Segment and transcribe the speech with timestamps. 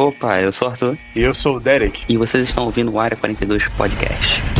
[0.00, 0.96] Opa, eu sou o Arthur.
[1.14, 2.04] E eu sou o Derek.
[2.08, 4.59] E vocês estão ouvindo o Área 42 Podcast.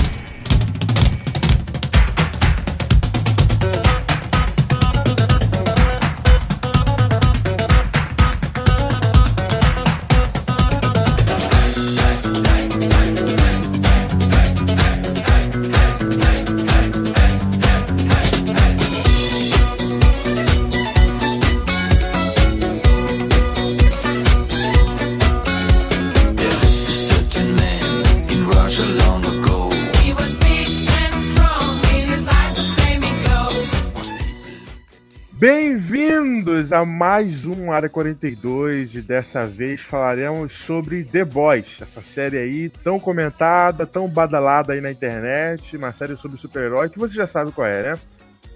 [36.80, 42.70] A mais um Área 42 e dessa vez falaremos sobre The Boys, essa série aí
[42.70, 47.52] tão comentada, tão badalada aí na internet, uma série sobre super-herói que você já sabe
[47.52, 47.98] qual é, né?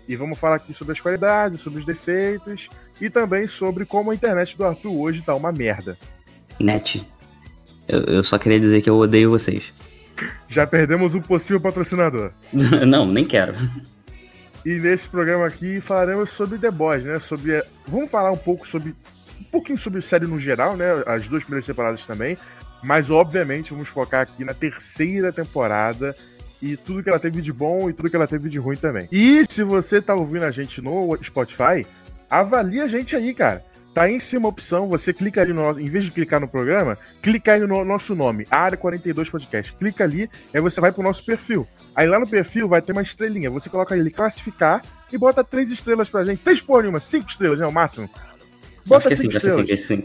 [0.09, 4.15] E vamos falar aqui sobre as qualidades, sobre os defeitos e também sobre como a
[4.15, 5.99] internet do Arthur hoje tá uma merda.
[6.59, 7.07] Net,
[7.87, 9.71] eu, eu só queria dizer que eu odeio vocês.
[10.49, 12.33] Já perdemos um possível patrocinador.
[12.89, 13.55] Não, nem quero.
[14.65, 17.19] E nesse programa aqui falaremos sobre The Boys, né?
[17.19, 17.63] Sobre.
[17.87, 18.95] Vamos falar um pouco sobre.
[19.41, 20.87] Um pouquinho sobre série no geral, né?
[21.07, 22.39] As duas primeiras temporadas também.
[22.83, 26.15] Mas, obviamente, vamos focar aqui na terceira temporada
[26.63, 29.09] e tudo que ela teve de bom e tudo que ela teve de ruim também.
[29.11, 31.87] E se você tá ouvindo a gente no Spotify,
[32.29, 33.63] avalie a gente aí, cara.
[33.95, 35.79] Tá em cima a opção, você clica ali no.
[35.79, 39.73] Em vez de clicar no programa, clica aí no nosso nome, Área 42 Podcast.
[39.75, 41.67] Clica ali, aí você vai pro nosso perfil.
[41.95, 43.51] Aí lá no perfil vai ter uma estrelinha.
[43.51, 46.43] Você coloca ali classificar e bota três estrelas pra gente.
[46.43, 47.67] Três porra nenhuma, cinco estrelas, né?
[47.67, 48.11] O máximo.
[48.85, 49.67] Bota cinco sim, estrelas.
[49.69, 50.05] Sim, sim.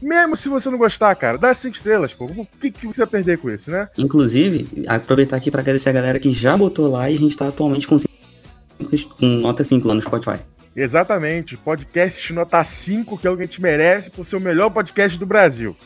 [0.00, 2.24] Mesmo se você não gostar, cara, dá cinco estrelas, pô.
[2.26, 3.88] O que, que você vai perder com isso, né?
[3.96, 7.48] Inclusive, aproveitar aqui pra agradecer a galera que já botou lá e a gente tá
[7.48, 10.40] atualmente com, com nota 5 lá no Spotify.
[10.74, 14.70] Exatamente, podcast nota 5, que é o que a gente merece por ser o melhor
[14.70, 15.76] podcast do Brasil.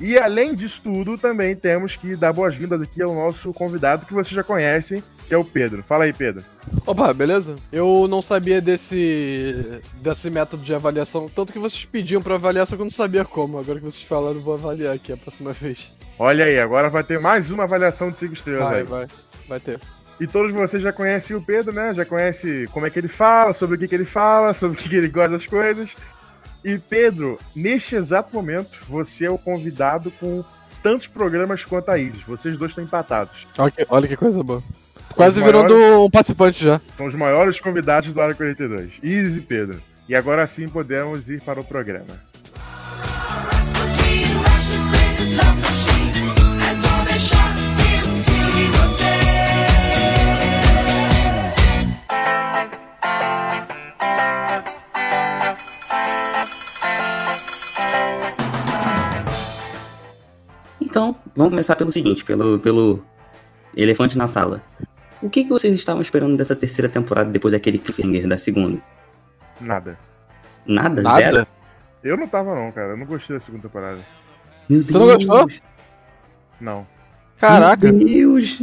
[0.00, 4.34] E além disso tudo, também temos que dar boas-vindas aqui ao nosso convidado que vocês
[4.34, 5.82] já conhecem, que é o Pedro.
[5.82, 6.42] Fala aí, Pedro.
[6.86, 7.56] Opa, beleza?
[7.70, 12.76] Eu não sabia desse desse método de avaliação, tanto que vocês pediam para avaliar, só
[12.76, 13.58] que eu não sabia como.
[13.58, 15.92] Agora que vocês falaram, vou avaliar aqui a próxima vez.
[16.18, 18.84] Olha aí, agora vai ter mais uma avaliação de 5 estrelas vai, aí.
[18.84, 19.06] Vai,
[19.48, 19.80] vai ter.
[20.18, 21.92] E todos vocês já conhecem o Pedro, né?
[21.92, 24.80] Já conhecem como é que ele fala, sobre o que, que ele fala, sobre o
[24.80, 25.96] que, que ele gosta das coisas.
[26.64, 30.44] E Pedro, neste exato momento, você é o convidado com
[30.82, 32.22] tantos programas quanto a Isis.
[32.22, 33.46] Vocês dois estão empatados.
[33.56, 34.62] Olha que, olha que coisa boa.
[35.08, 35.98] São Quase virando maiores...
[35.98, 36.80] um participante já.
[36.94, 39.00] São os maiores convidados do Área 42.
[39.02, 39.80] Isis e Pedro.
[40.08, 42.29] E agora sim podemos ir para o programa.
[60.90, 63.04] Então, vamos começar pelo seguinte, pelo, pelo
[63.76, 64.60] elefante na sala.
[65.22, 68.82] O que, que vocês estavam esperando dessa terceira temporada depois daquele cliffhanger da segunda?
[69.60, 69.96] Nada.
[70.66, 71.00] Nada?
[71.00, 71.20] Nada?
[71.20, 71.46] Zero?
[72.02, 72.88] Eu não tava não, cara.
[72.88, 74.00] Eu não gostei da segunda temporada.
[74.68, 74.90] Meu Deus.
[74.90, 75.62] Tu não gostou?
[76.60, 76.86] Não.
[77.38, 77.92] Caraca.
[77.92, 78.60] Meu Deus.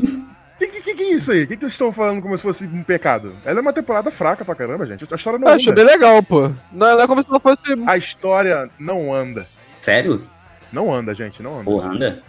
[0.60, 1.44] Que, que, que, é isso aí?
[1.44, 3.36] O que, que vocês estão falando como se fosse um pecado?
[3.46, 5.06] Ela é uma temporada fraca pra caramba, gente.
[5.10, 5.62] A história não eu anda.
[5.62, 6.52] Acho bem legal, pô.
[6.74, 7.62] Não, é como se não fosse.
[7.88, 9.48] A história não anda.
[9.82, 10.28] Sério?
[10.72, 11.64] Não anda, gente, não anda.
[11.64, 12.24] Pô, anda?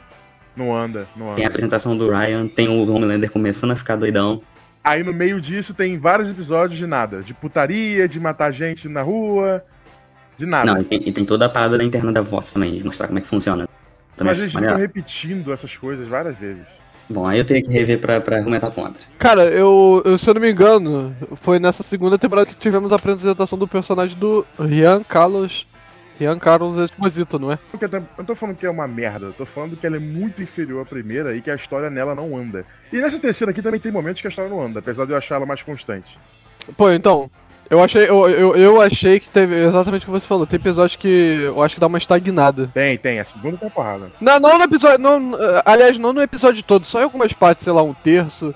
[0.56, 1.37] Não anda, não anda.
[1.37, 4.43] Tem a apresentação do Ryan, tem o Homelander começando a ficar doidão.
[4.82, 7.22] Aí no meio disso tem vários episódios de nada.
[7.22, 9.65] De putaria, de matar gente na rua,
[10.37, 10.72] de nada.
[10.72, 13.06] Não, e tem, e tem toda a parada da interna da voz também, de mostrar
[13.06, 13.69] como é que funciona.
[14.16, 16.66] Também Mas eles ficam repetindo essas coisas várias vezes.
[17.09, 19.00] Bom, aí eu teria que rever pra, pra argumentar contra.
[19.19, 22.97] Cara, eu, eu, se eu não me engano, foi nessa segunda temporada que tivemos a
[22.97, 25.66] apresentação do personagem do Rian Carlos
[26.18, 27.58] Rian Carlos Esposito, não é?
[27.80, 30.42] Eu não tô falando que é uma merda, eu tô falando que ela é muito
[30.42, 32.64] inferior à primeira e que a história nela não anda.
[32.92, 35.16] E nessa terceira aqui também tem momentos que a história não anda, apesar de eu
[35.16, 36.18] achar ela mais constante.
[36.76, 37.30] Pô, então,
[37.70, 40.47] eu achei, eu, eu, eu, achei que teve exatamente o que você falou.
[40.47, 42.68] Tem episódio que eu acho que dá uma estagnada.
[42.74, 44.10] Tem, tem, a segunda temporada.
[44.21, 44.98] Não, não no episódio.
[44.98, 45.32] Não,
[45.64, 48.54] aliás, não no episódio todo, só em algumas partes, sei lá, um terço.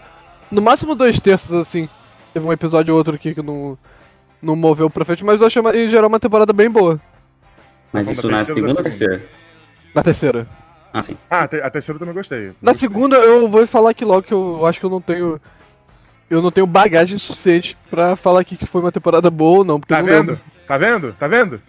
[0.50, 1.88] No máximo dois terços, assim.
[2.32, 3.76] Teve um episódio ou outro aqui que não,
[4.40, 6.98] não moveu pra frente, mas eu achei em geral uma temporada bem boa.
[7.92, 9.22] Mas isso na segunda ou terceira?
[9.94, 10.48] Na terceira.
[10.92, 11.16] Ah, sim.
[11.30, 12.52] Ah, a terceira eu também gostei.
[12.60, 15.40] Na segunda eu vou falar aqui logo que eu acho que eu não tenho.
[16.28, 19.78] Eu não tenho bagagem suficiente pra falar aqui que foi uma temporada boa ou não.
[19.78, 20.30] Porque tá não vendo?
[20.32, 20.40] Lembro.
[20.66, 21.12] Tá vendo?
[21.18, 21.60] Tá vendo?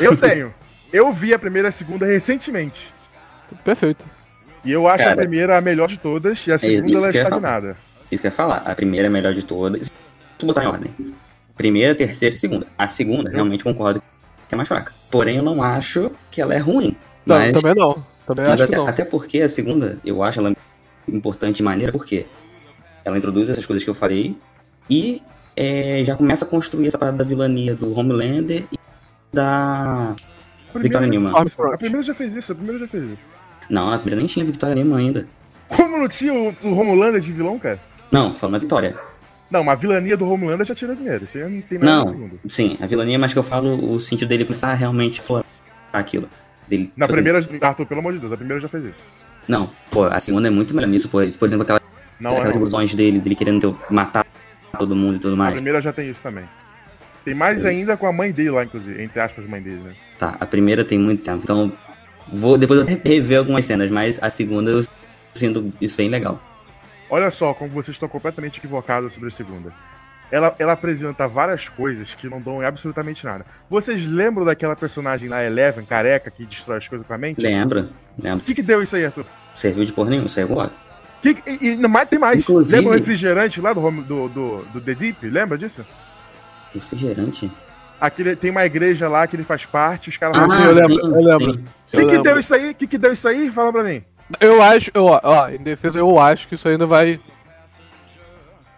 [0.00, 0.52] Eu tenho.
[0.92, 2.92] eu vi a primeira e a segunda recentemente.
[3.64, 4.04] Perfeito.
[4.64, 7.10] E eu acho Cara, a primeira a melhor de todas e a segunda ela é
[7.10, 7.76] estagnada.
[8.10, 8.58] Isso que eu ia falar.
[8.58, 9.90] A primeira é a melhor de todas.
[10.38, 10.94] Vou botar em ordem.
[11.56, 12.66] Primeira, terceira e segunda.
[12.76, 14.02] A segunda, realmente concordo
[14.50, 14.92] que é mais fraca.
[15.10, 16.96] Porém, eu não acho que ela é ruim.
[17.24, 18.04] Não, Mas- também não.
[18.26, 18.86] Também Mas acho até, que não.
[18.88, 20.52] até porque a segunda, eu acho ela
[21.08, 22.26] importante de maneira porque
[23.04, 24.36] ela introduz essas coisas que eu falei
[24.88, 25.22] e
[25.56, 28.78] é, já começa a construir essa parada da vilania do Homelander e
[29.32, 30.14] da
[30.74, 31.30] A Victoria Newman.
[31.32, 31.74] Stormfront.
[31.74, 33.28] a primeira já fez isso, a primeira já fez isso.
[33.68, 35.26] Não, na primeira nem tinha Victoria Newman ainda.
[35.68, 37.78] Como não tinha o, o Romulander de vilão, cara?
[38.10, 38.96] Não, falando a Vitória.
[39.50, 41.24] Não, mas a vilania do Homelander já tirou dinheiro.
[41.24, 42.34] Isso aí não tem nada na Não, segunda.
[42.48, 45.44] sim, a vilania, mas que eu falo o sentido dele começar a realmente florar
[45.92, 46.28] aquilo.
[46.68, 49.02] Dele, Na primeira, Arthur, pelo amor de Deus, a primeira já fez isso.
[49.48, 51.18] Não, pô, a segunda é muito melhor nisso, pô.
[51.36, 51.80] Por exemplo, aquela,
[52.20, 54.24] Não, aquelas é ilusões dele, dele querendo matar
[54.78, 55.54] todo mundo e tudo A mais.
[55.54, 56.44] primeira já tem isso também.
[57.24, 59.02] Tem mais ainda com a mãe dele lá, inclusive.
[59.02, 59.94] Entre aspas, mãe dele, né?
[60.16, 61.72] Tá, a primeira tem muito tempo, então
[62.32, 64.84] vou depois eu rever algumas cenas, mas a segunda eu
[65.34, 66.40] sinto isso bem legal.
[67.10, 69.72] Olha só como vocês estão completamente equivocados sobre a segunda.
[70.30, 73.44] Ela, ela apresenta várias coisas que não dão em absolutamente nada.
[73.68, 77.40] Vocês lembram daquela personagem lá, Eleven, careca, que destrói as coisas com a mente?
[77.42, 77.88] Lembra?
[78.16, 78.44] O Lembra?
[78.44, 79.24] que, que deu isso aí, Arthur?
[79.56, 80.70] Serviu de porra nenhuma, saiu agora.
[81.20, 82.40] Que, que- e, e mais, tem mais.
[82.44, 85.28] Inclusive- Lembra o refrigerante lá do, do, do, do The Deep?
[85.28, 85.84] Lembra disso?
[86.72, 87.50] Refrigerante?
[88.00, 90.72] Aquele, tem uma igreja lá que ele faz parte, os caras Ah, fazem- sim, eu
[90.74, 91.52] lembro, eu lembro.
[91.52, 92.70] O que, que deu isso aí?
[92.70, 93.50] O que, que deu isso aí?
[93.50, 94.02] Fala pra mim.
[94.38, 97.18] Eu acho, eu, ó, em defesa, eu acho que isso ainda vai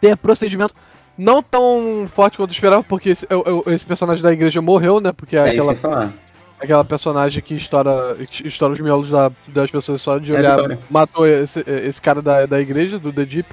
[0.01, 0.75] ter procedimento
[1.17, 5.01] não tão forte quanto eu esperava, porque esse, eu- eu- esse personagem da igreja morreu,
[5.01, 5.13] né?
[5.13, 6.13] Porque é É isso que aquela,
[6.61, 10.57] aquela personagem que estoura, que estoura os miolos da- das pessoas só de É olhar.
[10.57, 10.79] Vitória.
[10.91, 13.49] matou esse, esse cara da, da igreja, do The Deep.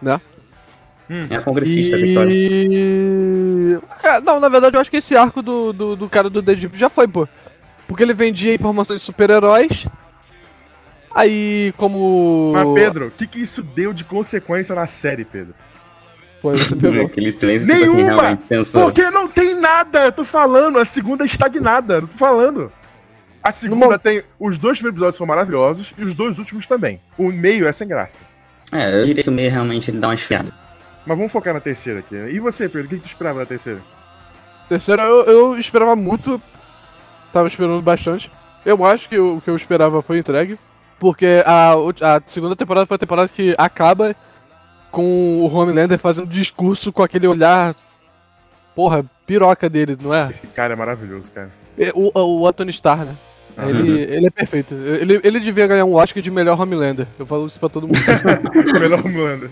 [0.00, 0.20] Né?
[1.30, 2.32] É a congressista, Vitória.
[2.32, 3.78] E.
[4.00, 6.54] Cara, não, na verdade eu acho que esse arco do, do, do cara do The
[6.54, 7.26] Deep já foi, pô.
[7.88, 9.86] Porque ele vendia informações de super-heróis.
[11.14, 12.52] Aí, como.
[12.54, 15.54] Mas, Pedro, o que, que isso deu de consequência na série, Pedro?
[16.40, 17.04] Pô, você pegou.
[17.06, 18.38] Aquele silêncio Nenhuma!
[18.72, 20.78] Porque não tem nada, eu tô falando.
[20.78, 22.72] A segunda é estagnada, eu tô falando.
[23.42, 24.22] A segunda Numa- tem.
[24.38, 27.00] Os dois primeiros episódios são maravilhosos e os dois últimos também.
[27.18, 28.20] O meio é sem graça.
[28.70, 30.52] É, eu diria que o meio realmente ele dá uma esfriada.
[31.04, 32.14] Mas vamos focar na terceira aqui.
[32.14, 33.80] E você, Pedro, o que que tu esperava na terceira?
[34.68, 36.40] Terceiro, eu, eu esperava muito.
[37.32, 38.30] Tava esperando bastante.
[38.64, 40.58] Eu acho que o que eu esperava foi entregue.
[41.02, 44.14] Porque a, a segunda temporada foi a temporada que acaba
[44.88, 47.74] com o Homelander fazendo discurso com aquele olhar.
[48.72, 50.30] Porra, piroca dele, não é?
[50.30, 51.50] Esse cara é maravilhoso, cara.
[51.92, 53.16] O, o Anthony Starr, né?
[53.68, 54.74] Ele, ele é perfeito.
[54.74, 57.08] Ele, ele devia ganhar um Oscar de melhor Homelander.
[57.18, 57.98] Eu falo isso pra todo mundo.
[58.80, 59.50] Melhor Homelander.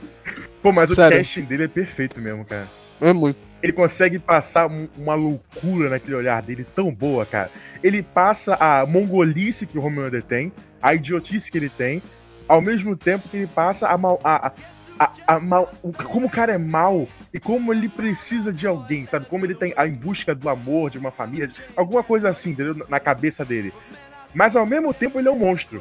[0.62, 1.16] Pô, mas Sério.
[1.16, 2.68] o casting dele é perfeito mesmo, cara.
[3.00, 3.38] é muito.
[3.60, 7.50] Ele consegue passar um- uma loucura naquele olhar dele tão boa, cara.
[7.82, 12.02] Ele passa a mongolice que o Homelander tem, a idiotice que ele tem,
[12.48, 14.20] ao mesmo tempo que ele passa a mal.
[14.24, 14.52] A,
[14.98, 15.72] a, a- mal
[16.04, 19.24] como o cara é mal e como ele precisa de alguém, sabe?
[19.26, 22.84] Como ele tem a em busca do amor, de uma família, alguma coisa assim, entendeu?
[22.88, 23.72] Na cabeça dele.
[24.34, 25.80] Mas ao mesmo tempo ele é um monstro.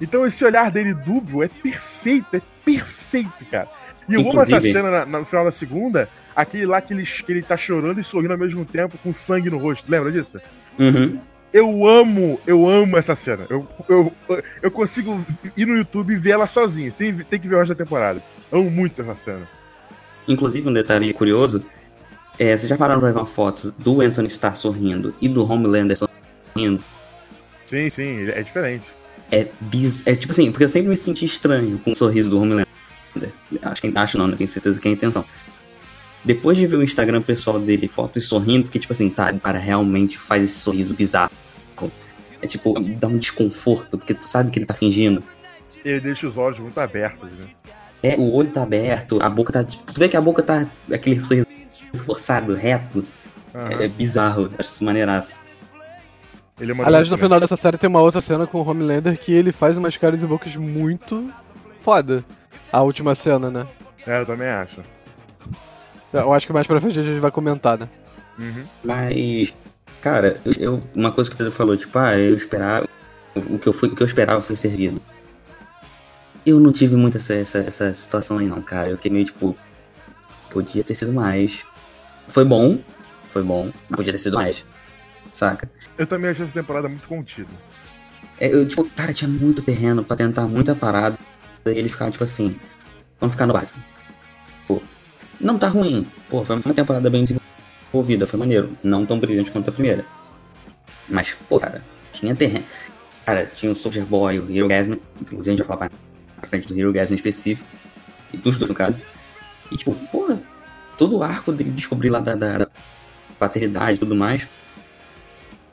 [0.00, 3.68] Então esse olhar dele dúbio é perfeito, é perfeito, cara.
[4.08, 6.92] E eu amo essa Inclusive- cena na- na- no final da segunda, aquele lá que
[6.92, 9.90] ele, que ele tá chorando e sorrindo ao mesmo tempo, com sangue no rosto.
[9.90, 10.40] Lembra disso?
[10.78, 11.20] Uhum.
[11.56, 13.46] Eu amo, eu amo essa cena.
[13.48, 14.12] Eu, eu,
[14.62, 15.24] eu consigo
[15.56, 18.22] ir no YouTube e ver ela sozinho, sem ter que ver o resto da temporada.
[18.52, 19.48] Amo muito essa cena.
[20.28, 21.64] Inclusive, um detalhe curioso:
[22.38, 25.96] é, vocês já pararam pra ver uma foto do Anthony Starr sorrindo e do Homelander
[25.96, 26.84] sorrindo?
[27.64, 28.92] Sim, sim, é diferente.
[29.32, 30.02] É biz...
[30.04, 32.66] É tipo assim, porque eu sempre me senti estranho com o sorriso do Homelander.
[33.62, 35.24] Acho que acho não, não tenho certeza que é a intenção.
[36.22, 39.58] Depois de ver o Instagram pessoal dele, fotos sorrindo, fiquei tipo assim, tá, o cara
[39.58, 41.30] realmente faz esse sorriso bizarro.
[42.46, 45.20] É tipo, dá um desconforto, porque tu sabe que ele tá fingindo.
[45.84, 47.48] Ele deixa os olhos muito abertos, né?
[48.00, 49.64] É, o olho tá aberto, a boca tá.
[49.64, 51.46] Tipo, tu vê que a boca tá aquele sorriso
[52.04, 53.04] forçado, reto.
[53.52, 53.82] Aham.
[53.82, 55.40] É, bizarro, acho isso maneiraço.
[56.60, 59.32] Ele é Aliás, no final dessa série tem uma outra cena com o Homelander que
[59.32, 61.32] ele faz umas caras e bocas muito
[61.80, 62.24] foda.
[62.72, 63.66] A última cena, né?
[64.06, 64.82] É, eu também acho.
[66.12, 67.88] Eu acho que mais pra frente a gente vai comentar, né?
[68.38, 68.64] Uhum.
[68.84, 69.52] Mas,
[70.06, 72.88] cara, eu, uma coisa que o Pedro falou, tipo, ah, eu esperava.
[73.34, 75.02] O que eu, fui, o que eu esperava foi servido.
[76.46, 78.88] Eu não tive muito essa, essa, essa situação aí, não, cara.
[78.88, 79.56] Eu fiquei meio tipo.
[80.48, 81.66] Podia ter sido mais.
[82.28, 82.78] Foi bom,
[83.30, 84.64] foi bom, mas podia ter sido mais.
[85.32, 85.68] Saca?
[85.98, 87.50] Eu também achei essa temporada muito contida.
[88.38, 91.18] É, eu, tipo, cara, tinha muito terreno pra tentar muita parada.
[91.66, 92.56] E eles ficavam, tipo assim,
[93.18, 93.80] vamos ficar no básico.
[94.68, 94.80] Pô,
[95.40, 96.06] não tá ruim.
[96.30, 97.24] Pô, foi uma temporada bem
[97.86, 98.70] desenvolvida, foi maneiro.
[98.84, 100.04] Não tão brilhante quanto a primeira.
[101.08, 102.64] Mas, pô, cara, tinha terreno.
[103.24, 106.68] Cara, tinha o Soldier Boy, o Hero Gasm, inclusive a gente vai falar pra, frente
[106.68, 107.68] do Hero Gasm em específico.
[108.32, 109.00] E dos dois, no caso.
[109.70, 110.36] E, tipo, pô,
[110.96, 112.68] todo o arco dele descobrir lá da, da, da
[113.38, 114.46] paternidade e tudo mais.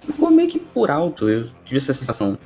[0.09, 1.29] ficou meio que por alto.
[1.29, 2.37] Eu tive essa sensação.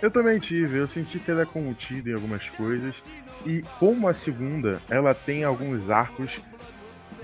[0.00, 3.02] Eu também tive, eu senti que ela é contida em algumas coisas.
[3.44, 6.40] E como a segunda, ela tem alguns arcos.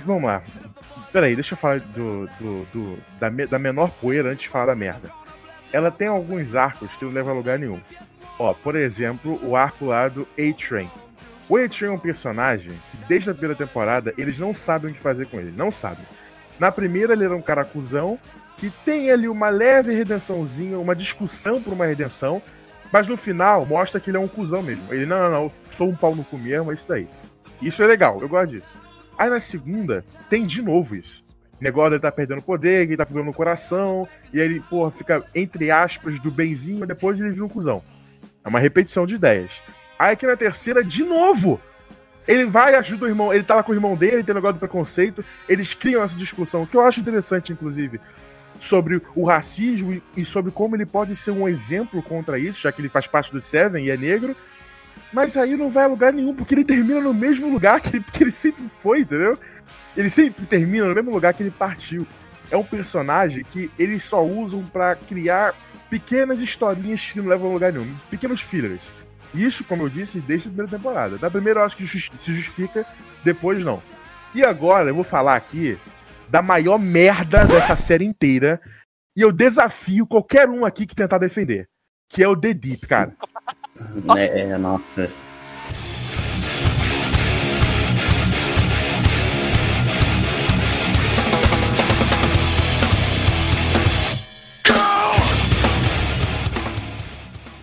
[0.04, 0.42] Vamos lá.
[1.12, 4.74] Peraí, deixa eu falar do, do, do da, da menor poeira antes de falar da
[4.74, 5.10] merda.
[5.70, 7.80] Ela tem alguns arcos que não levam a lugar nenhum.
[8.38, 10.90] Ó, por exemplo, o arco lá do A-Train.
[11.48, 15.00] O A-Train é um personagem que, desde a primeira temporada, eles não sabem o que
[15.00, 15.52] fazer com ele.
[15.54, 16.04] Não sabem.
[16.58, 18.18] Na primeira, ele era um cara cuzão,
[18.56, 22.40] que tem ali uma leve redençãozinha, uma discussão por uma redenção,
[22.90, 24.84] mas no final mostra que ele é um cuzão mesmo.
[24.92, 27.08] Ele, não, não, não, sou um pau no cu mesmo, é isso daí.
[27.60, 28.78] Isso é legal, eu gosto disso.
[29.22, 31.24] Aí na segunda, tem de novo isso.
[31.60, 35.22] O negócio dele tá perdendo poder, ele tá perdendo o coração, e ele, porra, fica,
[35.32, 37.84] entre aspas, do benzinho, depois ele vira um cuzão.
[38.44, 39.62] É uma repetição de ideias.
[39.96, 41.60] Aí aqui na terceira, de novo,
[42.26, 43.32] ele vai e ajuda o irmão.
[43.32, 45.24] Ele tá lá com o irmão dele, tem o negócio do preconceito.
[45.48, 48.00] Eles criam essa discussão, que eu acho interessante, inclusive,
[48.56, 52.80] sobre o racismo e sobre como ele pode ser um exemplo contra isso, já que
[52.80, 54.34] ele faz parte do Seven e é negro.
[55.12, 58.04] Mas aí não vai a lugar nenhum, porque ele termina no mesmo lugar que ele,
[58.10, 59.38] que ele sempre foi, entendeu?
[59.96, 62.06] Ele sempre termina no mesmo lugar que ele partiu.
[62.50, 65.54] É um personagem que eles só usam para criar
[65.90, 67.94] pequenas historinhas que não levam a lugar nenhum.
[68.10, 68.94] Pequenos fillers.
[69.34, 71.18] Isso, como eu disse, desde a primeira temporada.
[71.18, 72.86] Da primeira eu acho que se justifica,
[73.24, 73.82] depois não.
[74.34, 75.78] E agora eu vou falar aqui
[76.28, 78.60] da maior merda dessa série inteira.
[79.14, 81.68] E eu desafio qualquer um aqui que tentar defender.
[82.08, 83.14] Que é o The Deep, cara.
[84.16, 85.08] É, é nossa.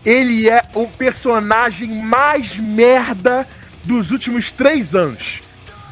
[0.05, 3.47] Ele é o personagem mais merda
[3.83, 5.41] dos últimos três anos.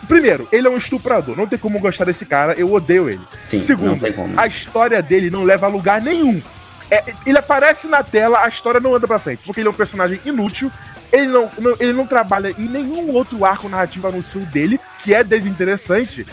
[0.07, 1.38] Primeiro, ele é um estuprador.
[1.38, 2.53] Não tem como gostar desse cara.
[2.53, 3.21] Eu odeio ele.
[3.47, 4.01] Sim, Segundo,
[4.38, 6.41] a história dele não leva a lugar nenhum.
[6.89, 9.44] É, ele aparece na tela, a história não anda pra frente.
[9.46, 10.72] Porque ele é um personagem inútil.
[11.12, 14.46] Ele não, não, ele não trabalha em nenhum outro arco narrativo a não ser o
[14.46, 16.25] dele, que é desinteressante.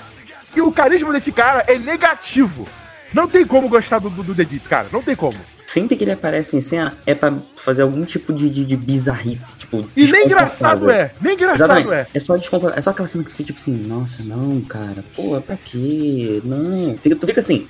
[0.55, 2.67] E o carisma desse cara é negativo.
[3.13, 4.89] Não tem como gostar do, do, do The Deep, cara.
[4.93, 5.39] Não tem como.
[5.67, 9.57] Sempre que ele aparece em cena é para fazer algum tipo de, de, de, bizarrice,
[9.57, 9.89] tipo.
[9.97, 11.11] E nem engraçado é!
[11.21, 12.07] Nem engraçado é!
[12.13, 12.37] É só.
[12.37, 16.43] É só aquela cena que você fica tipo assim, nossa, não, cara, pô, pra quê?
[16.45, 16.99] Não.
[16.99, 17.67] Fica, tu fica assim,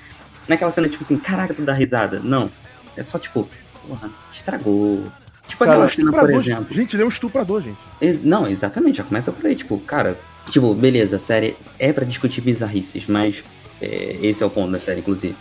[0.48, 2.20] naquela cena, tipo assim, caraca, tu dá risada.
[2.22, 2.50] Não.
[2.96, 3.48] É só tipo,
[3.86, 5.04] porra, estragou.
[5.46, 6.74] Tipo cara, aquela cena, por exemplo.
[6.74, 7.78] Gente, ele é um estuprador, gente.
[8.22, 10.18] Não, exatamente, já começa por aí, tipo, cara.
[10.48, 13.42] Tipo, beleza, a série é para discutir bizarrices, mas
[13.80, 15.36] é, esse é o ponto da série, inclusive.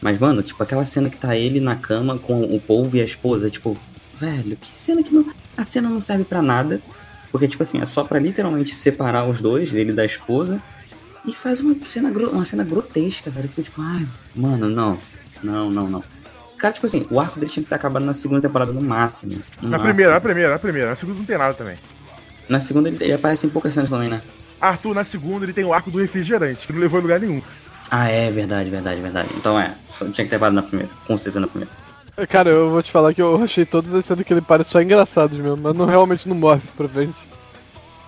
[0.00, 3.04] Mas, mano, tipo, aquela cena que tá ele na cama com o povo e a
[3.04, 3.76] esposa, tipo,
[4.18, 5.26] velho, que cena que não.
[5.56, 6.80] A cena não serve para nada.
[7.30, 10.60] Porque, tipo assim, é só para literalmente separar os dois, ele da esposa.
[11.24, 13.48] E faz uma cena, uma cena grotesca, velho.
[13.56, 14.98] Eu tipo, ai, mano, não.
[15.42, 16.04] Não, não, não.
[16.60, 19.32] Cara, tipo assim, o arco dele tinha que ter acabado na segunda temporada no máximo.
[19.62, 19.84] No na máximo.
[19.86, 20.88] primeira, na primeira, na primeira.
[20.90, 21.78] Na segunda não tem nada também.
[22.48, 24.20] Na segunda ele, ele aparece em poucas cenas também, né?
[24.60, 27.40] Arthur, na segunda, ele tem o arco do refrigerante, que não levou a lugar nenhum.
[27.90, 29.30] Ah, é verdade, verdade, verdade.
[29.38, 29.74] Então é,
[30.12, 31.72] tinha que ter parado na primeira, com certeza na primeira.
[32.28, 34.82] Cara, eu vou te falar que eu achei todas as cenas que ele parece só
[34.82, 37.16] engraçados mesmo, mas não realmente não morre pra frente.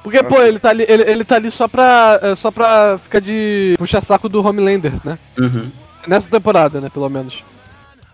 [0.02, 0.34] Porque, Nossa.
[0.34, 3.74] pô, ele tá ali, ele, ele tá ali só pra, é, só pra ficar de
[3.78, 5.18] puxar saco do Homelander, né?
[5.38, 5.70] Uhum.
[6.06, 7.42] Nessa temporada, né, pelo menos.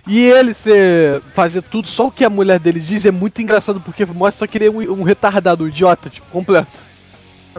[0.08, 3.78] E ele ser, fazer tudo só o que a mulher dele diz é muito engraçado,
[3.78, 6.72] porque mostra só que ele é um, um retardado, um idiota, tipo, completo.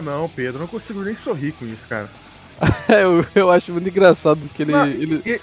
[0.02, 2.10] Não, Pedro, eu não consigo nem sorrir com isso, cara.
[2.88, 4.74] eu, eu acho muito engraçado que ele.
[4.74, 5.22] ele...
[5.24, 5.40] E, e,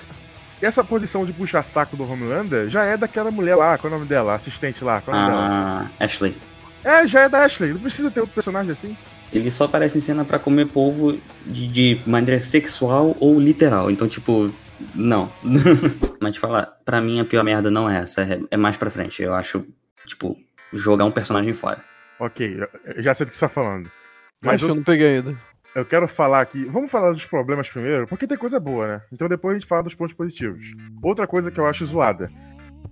[0.62, 4.10] essa posição de puxa-saco do Homelander já é daquela mulher lá, qual é o nome
[4.10, 4.34] dela?
[4.34, 5.92] assistente lá, qual é o nome ah, dela?
[6.00, 6.36] Ashley.
[6.84, 8.98] É, já é da Ashley, não precisa ter outro personagem assim.
[9.32, 13.92] Ele só aparece em cena para comer povo de, de maneira sexual ou literal.
[13.92, 14.52] Então, tipo,
[14.96, 15.32] não.
[16.22, 18.90] Mas te falar, pra mim a pior merda não é essa, é, é mais pra
[18.90, 19.22] frente.
[19.22, 19.66] Eu acho,
[20.06, 20.38] tipo,
[20.74, 21.84] jogar um personagem fora.
[22.20, 22.60] Ok,
[22.96, 23.90] eu já sei do que você tá falando.
[24.42, 24.68] Mas acho eu...
[24.68, 25.38] que eu não peguei ainda.
[25.76, 26.66] Eu quero falar aqui.
[26.66, 29.02] Vamos falar dos problemas primeiro, porque tem coisa boa, né?
[29.12, 30.74] Então depois a gente fala dos pontos positivos.
[31.04, 32.32] Outra coisa que eu acho zoada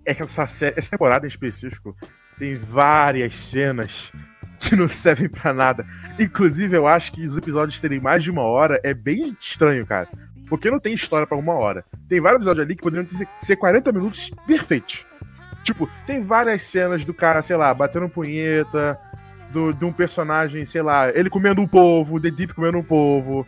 [0.05, 1.95] é que essa, série, essa temporada em específico
[2.37, 4.11] tem várias cenas
[4.59, 5.85] que não servem para nada.
[6.19, 10.07] Inclusive, eu acho que os episódios terem mais de uma hora é bem estranho, cara.
[10.47, 11.85] Porque não tem história para uma hora.
[12.07, 15.05] Tem vários episódios ali que poderiam ter, ser 40 minutos perfeitos.
[15.63, 18.99] Tipo, tem várias cenas do cara, sei lá, batendo punheta,
[19.51, 23.47] do, de um personagem, sei lá, ele comendo um povo, The Deep comendo um povo.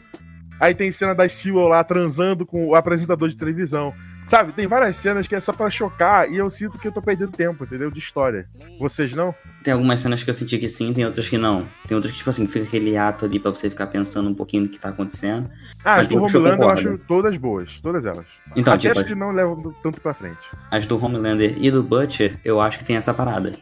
[0.60, 3.94] Aí tem cena da Sewell lá transando com o apresentador de televisão.
[4.28, 7.02] Sabe, tem várias cenas que é só pra chocar e eu sinto que eu tô
[7.02, 7.90] perdendo tempo, entendeu?
[7.90, 8.46] De história.
[8.78, 9.34] Vocês não?
[9.64, 11.66] Tem algumas cenas que eu senti que sim, tem outras que não.
[11.88, 14.64] Tem outras que, tipo assim, fica aquele ato ali pra você ficar pensando um pouquinho
[14.64, 15.50] no que tá acontecendo.
[15.86, 16.90] Ah, as do eu Homelander eu concordo.
[16.90, 18.26] acho todas boas, todas elas.
[18.54, 20.46] Então, Até tipo, as que não levam tanto pra frente.
[20.70, 23.54] as do Homelander e do Butcher, eu acho que tem essa parada.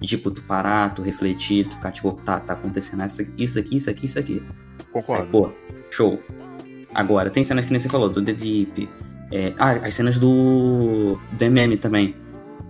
[0.00, 3.32] De, tipo, tu parar, tu refletir, tu ficar, tipo, tá, tá acontecendo isso aqui,
[3.76, 4.42] isso aqui, isso aqui.
[4.78, 5.26] Aí, Concordo.
[5.26, 5.50] pô,
[5.90, 6.22] show.
[6.94, 8.88] Agora, tem cenas que nem você falou, do The Deep.
[9.34, 12.14] É, ah, as cenas do, do MM também.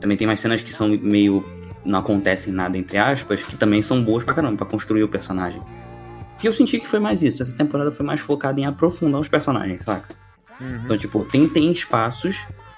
[0.00, 1.44] Também tem mais cenas que são meio.
[1.84, 5.60] não acontecem nada, entre aspas, que também são boas pra caramba, pra construir o personagem.
[6.38, 7.42] Que eu senti que foi mais isso.
[7.42, 10.14] Essa temporada foi mais focada em aprofundar os personagens, saca?
[10.60, 10.80] Uhum.
[10.84, 12.36] Então, tipo, tem, tem espaços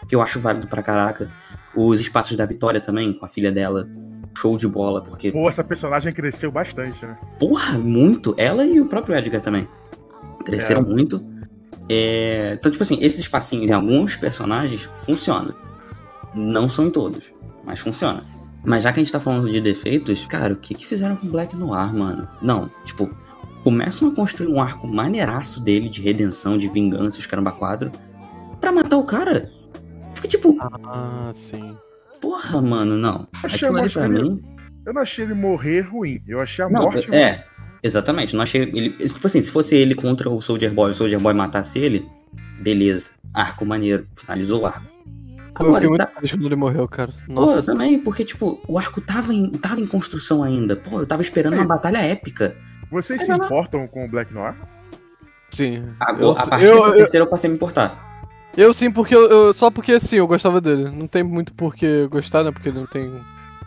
[0.08, 1.30] que eu acho válido pra caraca.
[1.74, 3.88] Os espaços da Vitória também, com a filha dela.
[4.36, 5.32] Show de bola, porque.
[5.32, 7.16] Pô, essa personagem cresceu bastante, né?
[7.38, 8.34] Porra, muito.
[8.36, 9.66] Ela e o próprio Edgar também.
[10.44, 10.84] Cresceram É.
[10.84, 11.24] muito.
[11.88, 15.54] É, Então, tipo assim, esses espacinhos em alguns personagens funcionam.
[16.34, 17.24] Não são em todos,
[17.64, 18.22] mas funciona.
[18.64, 21.26] Mas já que a gente tá falando de defeitos, cara, o que que fizeram com
[21.26, 22.28] o Black Noir, mano?
[22.42, 23.08] Não, tipo,
[23.62, 27.92] começam a construir um arco maneiraço dele de redenção, de vingança, os caramba quadro,
[28.60, 29.50] pra matar o cara.
[30.16, 31.76] Fica tipo, Ah, sim.
[32.20, 33.28] porra, mano, não.
[33.42, 34.42] Achei Aquilo ali mais pra mim.
[34.84, 36.20] Eu não achei ele morrer ruim.
[36.26, 37.18] Eu achei a Não, morte ruim.
[37.86, 38.34] É, exatamente.
[38.34, 38.90] Não achei ele.
[38.90, 42.06] Tipo assim, se fosse ele contra o Soldier Boy, o Soldier Boy matasse ele,
[42.60, 43.10] beleza.
[43.32, 44.06] Arco maneiro.
[44.16, 44.82] Finalizou o arco.
[45.58, 47.12] Eu Agora, fiquei muito tá- feliz quando ele morreu, cara.
[47.26, 47.62] Pô, eu Nossa.
[47.62, 50.76] também, porque, tipo, o arco tava em, tava em construção ainda.
[50.76, 51.60] Pô, eu tava esperando Sim.
[51.60, 52.54] uma batalha épica.
[52.90, 53.46] Vocês É, se lá.
[53.46, 54.54] importam com o Black Noir?
[55.50, 55.84] Sim.
[55.98, 58.04] Agora, Eu- a partir eu- dessa eu- terceira eu passei a me importar.
[58.56, 60.90] Eu sim, porque eu, eu- só porque sim, eu gostava dele.
[60.90, 62.50] Não tem muito por que gostar, né?
[62.50, 63.04] Porque não tem.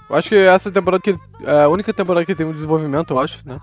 [0.09, 3.11] Eu acho que essa temporada que ele- é a única temporada que tem um desenvolvimento,
[3.13, 3.59] eu acho, né?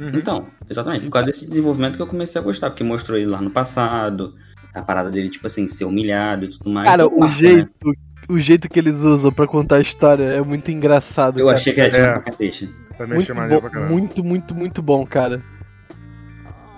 [0.00, 0.10] Uhum.
[0.14, 1.04] Então, exatamente.
[1.04, 4.34] Por causa desse desenvolvimento que eu comecei a gostar, porque mostrou ele lá no passado,
[4.74, 6.88] a parada dele, tipo assim, ser humilhado e tudo mais.
[6.88, 7.34] Cara, Todo o né?
[7.36, 7.92] jeito,
[8.28, 11.38] o jeito que eles usam pra contar a história é muito engraçado.
[11.38, 11.58] Eu cara.
[11.58, 12.02] achei que era É.
[12.12, 12.70] tipo pra cacete.
[12.98, 13.92] Também achei muito bom, pra caramba.
[13.92, 15.42] muito, muito, muito bom, cara.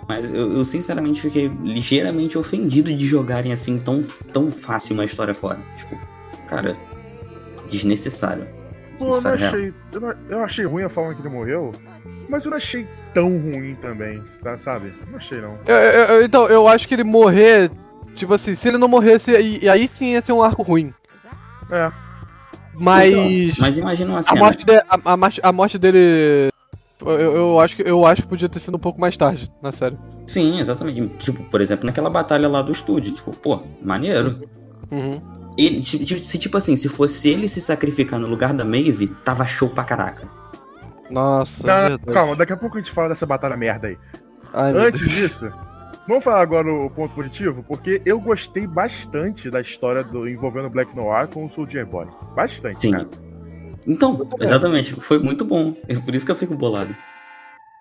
[0.08, 4.00] Mas eu, eu, sinceramente fiquei ligeiramente ofendido de jogarem assim tão,
[4.32, 5.58] tão fácil uma história fora.
[5.76, 5.98] Tipo,
[6.46, 6.76] cara,
[7.68, 8.46] desnecessário.
[8.98, 9.74] Pô, eu não achei.
[9.92, 11.72] Eu, não- eu achei ruim a forma que ele morreu,
[12.28, 14.92] mas eu não achei tão ruim também, sa- sabe?
[15.10, 15.58] Não achei, não.
[15.66, 17.70] Eu- eu- então, eu acho que ele morrer.
[18.14, 20.92] Tipo assim, se ele não morresse, aí, aí sim ia ser um arco ruim.
[21.70, 21.92] É.
[22.74, 23.12] Mas.
[23.12, 24.40] Então, mas imagina uma a, cena.
[24.40, 26.48] morte de- a, a morte- a morte dele.
[27.00, 29.70] Eu, eu acho que, eu acho que podia ter sido um pouco mais tarde, na
[29.70, 29.96] série.
[30.26, 31.08] Sim, exatamente.
[31.18, 33.12] Tipo, por exemplo, naquela batalha lá do estúdio.
[33.12, 34.48] Tipo, pô, maneiro.
[34.90, 35.20] Uhum.
[35.56, 39.68] Ele, se tipo assim, se fosse ele se sacrificar no lugar da Maeve, tava show
[39.70, 40.28] pra caraca.
[41.10, 43.98] Nossa, Não, calma, daqui a pouco a gente fala dessa batalha merda aí.
[44.52, 45.50] Ai, Antes disso,
[46.08, 50.70] vamos falar agora o ponto positivo, porque eu gostei bastante da história do envolvendo o
[50.70, 52.06] Black Noir com o Soldier Boy.
[52.34, 52.90] Bastante, Sim.
[52.92, 53.08] cara.
[53.86, 55.74] Então, exatamente, foi muito bom.
[55.88, 56.94] É por isso que eu fico bolado.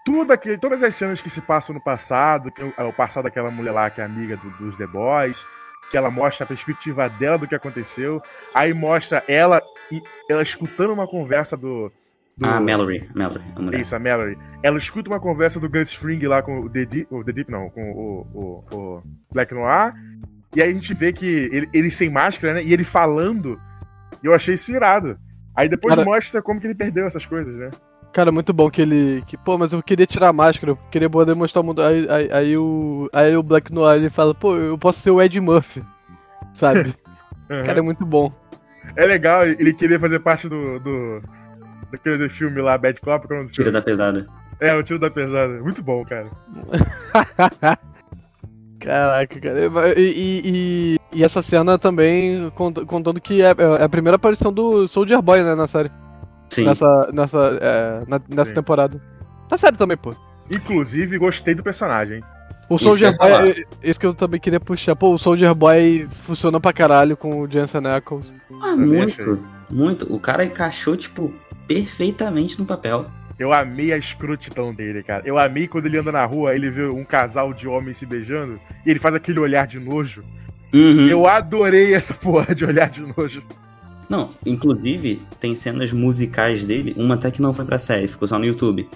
[0.05, 3.23] Tudo aquele, todas as cenas que se passam no passado, que é o, o passado
[3.23, 5.43] daquela mulher lá que é amiga do- dos The Boys,
[5.89, 8.21] que ela mostra a perspectiva dela do que aconteceu,
[8.54, 11.91] aí mostra ela e ela escutando uma conversa do.
[12.38, 13.80] do Ah, Mallory, Mallory, a.
[13.82, 14.38] Isso, a Mallory.
[14.63, 17.52] Ela escuta uma conversa do Gus Fring lá com o The Deep, o The Deep
[17.52, 19.93] não, com o, o, o Black Noir.
[20.56, 22.63] E aí a gente vê que ele, ele sem máscara, né?
[22.63, 23.60] E ele falando.
[24.24, 25.19] E eu achei isso irado.
[25.56, 27.69] Aí depois Cara- mostra como que ele perdeu essas coisas, né?
[28.15, 29.21] Cara, muito bom que ele.
[29.28, 31.82] Que, pô, mas eu queria tirar a máscara, eu queria poder mostrar o mundo.
[31.82, 33.10] Aí, aí, aí o.
[33.12, 35.84] Aí o Black Noir ele fala, pô, eu posso ser o Ed Murphy.
[36.54, 36.95] Sabe?
[37.51, 37.65] Aham.
[37.65, 38.32] Cara, é muito bom.
[38.95, 40.80] É legal ele querer fazer parte do.
[40.80, 41.21] do
[41.91, 43.80] daquele filme lá, Bad Cop, qual é o nome do Tira filme?
[43.80, 44.25] da pesada.
[44.62, 45.62] É, o tiro da pesada.
[45.62, 46.30] Muito bom, cara.
[48.80, 49.99] Caraca, cara.
[49.99, 54.54] E, e, e, e essa cena também cont- contando que é, é a primeira aparição
[54.54, 55.91] do Soldier Boy, né, na série.
[56.55, 56.65] Sim.
[56.65, 58.55] Nessa, nessa, é, na- nessa Sim.
[58.55, 59.01] temporada.
[59.49, 60.11] Na série também, pô.
[60.49, 62.21] Inclusive, gostei do personagem.
[62.69, 64.95] O Isso Soldier que eu ia Boy, é- isso que eu também queria puxar.
[64.95, 68.33] Pô, o Soldier Boy funciona pra caralho com o Jensen Ackles.
[68.53, 69.39] Ah, Também muito,
[69.71, 70.13] muito.
[70.13, 71.31] O cara encaixou, tipo,
[71.67, 73.05] perfeitamente no papel.
[73.37, 75.21] Eu amei a escrotidão dele, cara.
[75.25, 78.59] Eu amei quando ele anda na rua, ele vê um casal de homens se beijando
[78.85, 80.23] e ele faz aquele olhar de nojo.
[80.73, 81.07] Uhum.
[81.07, 83.43] Eu adorei essa porra de olhar de nojo.
[84.09, 88.37] Não, inclusive, tem cenas musicais dele, uma até que não foi pra série, ficou só
[88.37, 88.87] no YouTube.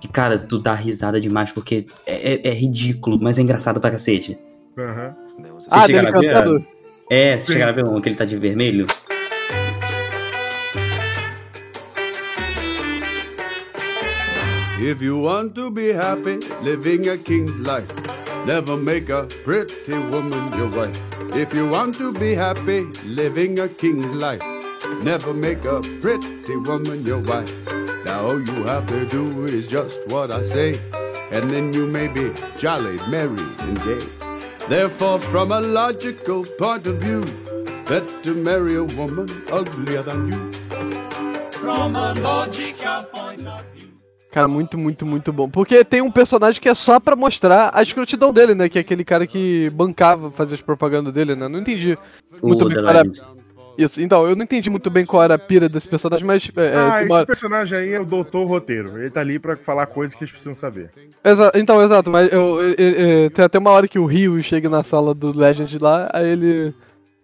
[0.00, 3.90] Que, cara, tu dá risada demais porque é, é- é ridículo, mas é engraçado pra
[3.90, 4.38] cacete.
[4.78, 5.14] Aham.
[5.54, 6.44] Você ah, chegaram dele a ver?
[6.44, 6.66] cantando?
[7.10, 7.52] É, você Sim.
[7.52, 8.86] chegaram a ver um que ele tá de vermelho?
[14.80, 17.86] If you want to be happy, living a king's life,
[18.46, 21.00] Never make a pretty woman your wife.
[21.34, 24.42] If you want to be happy living a king's life,
[25.04, 27.52] never make a pretty woman your wife.
[28.04, 30.80] Now all you have to do is just what I say,
[31.30, 34.00] and then you may be jolly, merry, and gay.
[34.66, 37.22] Therefore, from a logical point of view,
[37.86, 40.52] better marry a woman uglier than you.
[41.52, 43.90] From a logical point of view.
[44.30, 45.50] Cara, muito, muito, muito bom.
[45.50, 48.68] Porque tem um personagem que é só pra mostrar a escrotidão dele, né?
[48.70, 51.46] Que é aquele cara que bancava fazer as propagandas dele, né?
[51.46, 51.96] Não entendi
[52.42, 52.78] muito O bem.
[52.78, 53.43] Legend.
[53.76, 56.48] Isso, então, eu não entendi muito bem qual era a pira desse personagem, mas...
[56.56, 58.98] É, é, ah, esse uma- personagem aí é o Doutor Roteiro.
[58.98, 60.90] Ele tá ali pra falar coisas que eles precisam saber.
[61.24, 64.68] Exa- então, exato, mas eu, eu- eu- tem até uma hora que o Rio chega
[64.68, 66.68] na sala do Legend lá, aí ele.
[66.68, 66.74] O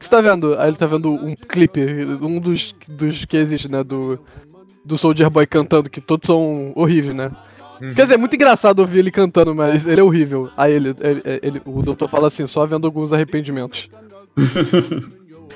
[0.00, 0.58] que você tá vendo?
[0.58, 1.80] Aí ele tá vendo um clipe,
[2.22, 3.84] um dos, dos que existe, né?
[3.84, 4.18] Do,
[4.84, 7.30] do Soldier Boy cantando, que todos são horríveis, né?
[7.94, 10.50] Quer dizer, é muito engraçado ouvir ele cantando, mas ele é horrível.
[10.56, 13.88] Aí ele, ele, ele- o doutor fala assim, só vendo alguns arrependimentos.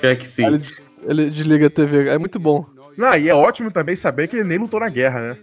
[0.01, 0.45] Pior que sim.
[0.45, 0.65] Aí ele,
[1.07, 2.09] ele desliga a TV.
[2.09, 2.65] É muito bom.
[2.97, 5.37] Não, e é ótimo também saber que ele nem lutou na guerra, né?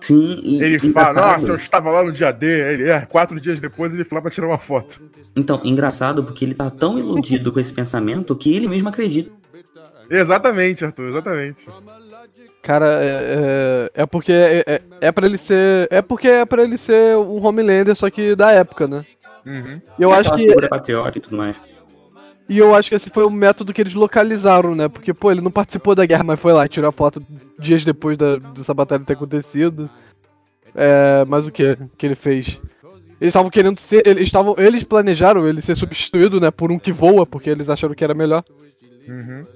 [0.00, 0.62] Sim, e.
[0.62, 2.46] Ele engraçado- fala, nossa, eu estava lá no dia D.
[2.46, 5.00] Ele, é, quatro dias depois ele foi lá pra tirar uma foto.
[5.36, 9.30] Então, engraçado porque ele tá tão iludido com esse pensamento que ele mesmo acredita.
[10.08, 11.66] Exatamente, Arthur, exatamente.
[12.62, 15.86] Cara, é, é, é porque é, é, é pra ele ser.
[15.90, 19.04] É porque é pra ele ser um Homelander, só que da época, né?
[19.46, 19.80] Uhum.
[19.98, 20.68] E eu É acho que.
[20.68, 21.56] patriota e tudo mais.
[22.50, 24.88] E eu acho que esse foi o método que eles localizaram, né?
[24.88, 27.24] Porque, pô, ele não participou da guerra, mas foi lá, tirou a foto
[27.56, 29.88] dias depois da, dessa batalha ter acontecido.
[30.74, 31.24] É.
[31.28, 32.58] Mas o que que ele fez?
[33.20, 34.02] Eles estavam querendo ser.
[34.04, 34.56] Eles estavam.
[34.58, 36.50] Eles planejaram ele ser substituído, né?
[36.50, 38.42] Por um que voa, porque eles acharam que era melhor.
[39.06, 39.46] Uhum.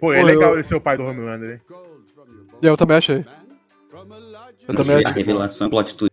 [0.00, 1.60] Pô, é Pô, legal eu- ele ser o pai do Homelander, hein?
[2.62, 3.22] E eu também achei.
[4.66, 5.12] Eu também a achei.
[5.12, 6.07] revelação, plot twist,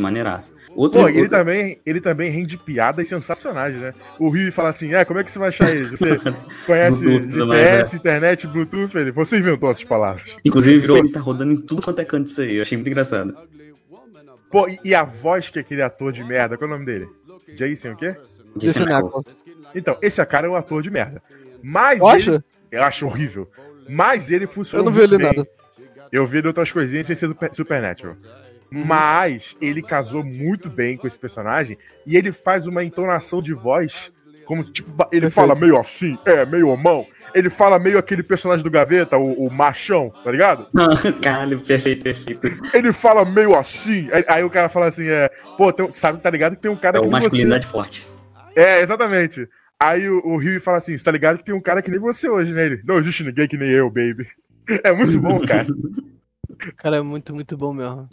[0.00, 0.52] maneiraça.
[0.74, 3.92] Outro, Pô, e ele outro- também, ele também rende piadas sensacionais, né?
[4.18, 5.86] O Rio fala assim, é, como é que você vai achar ele?
[5.96, 6.18] Você
[6.66, 8.96] conhece GPS, internet, Bluetooth?
[8.96, 10.36] Ele, você inventou essas palavras.
[10.44, 12.56] Inclusive, virou, ele tá rodando em tudo quanto é canto isso aí.
[12.56, 13.36] Eu achei muito engraçado.
[14.50, 17.08] Pô, e, e a voz que aquele ator de merda, qual é o nome dele?
[17.54, 18.16] Jason o quê?
[18.56, 19.44] Jason Ackles.
[19.74, 21.22] Então, esse cara é um ator de merda.
[21.62, 22.16] Mas Eu ele...
[22.16, 22.44] acho?
[22.70, 23.50] Eu acho horrível.
[23.88, 25.26] Mas ele Eu funcionou não vi ele bem.
[25.26, 25.48] nada.
[26.12, 28.16] Eu vi ele outras coisinhas sem ser do Pe- Supernatural.
[28.72, 28.84] Uhum.
[28.84, 34.12] Mas ele casou muito bem com esse personagem e ele faz uma entonação de voz
[34.44, 35.30] como tipo, ele Perfeito.
[35.34, 37.06] fala meio assim, é, meio homão.
[37.34, 40.66] Ele fala meio aquele personagem do Gaveta, o, o machão, tá ligado?
[41.22, 42.48] Caralho, perfeito, perfeito.
[42.74, 44.08] Ele fala meio assim.
[44.10, 46.76] Aí, aí o cara fala assim, é, pô, tem sabe, tá ligado que tem um
[46.76, 47.24] cara É que nem você.
[47.24, 48.06] masculinidade forte.
[48.56, 49.46] É, exatamente.
[49.80, 52.00] Aí o, o Rio fala assim: você tá ligado que tem um cara que nem
[52.00, 52.66] você hoje, né?
[52.66, 54.26] Ele, não existe ninguém que nem eu, baby.
[54.84, 55.66] É muito bom, cara.
[56.76, 58.06] Cara, é muito, muito bom mesmo.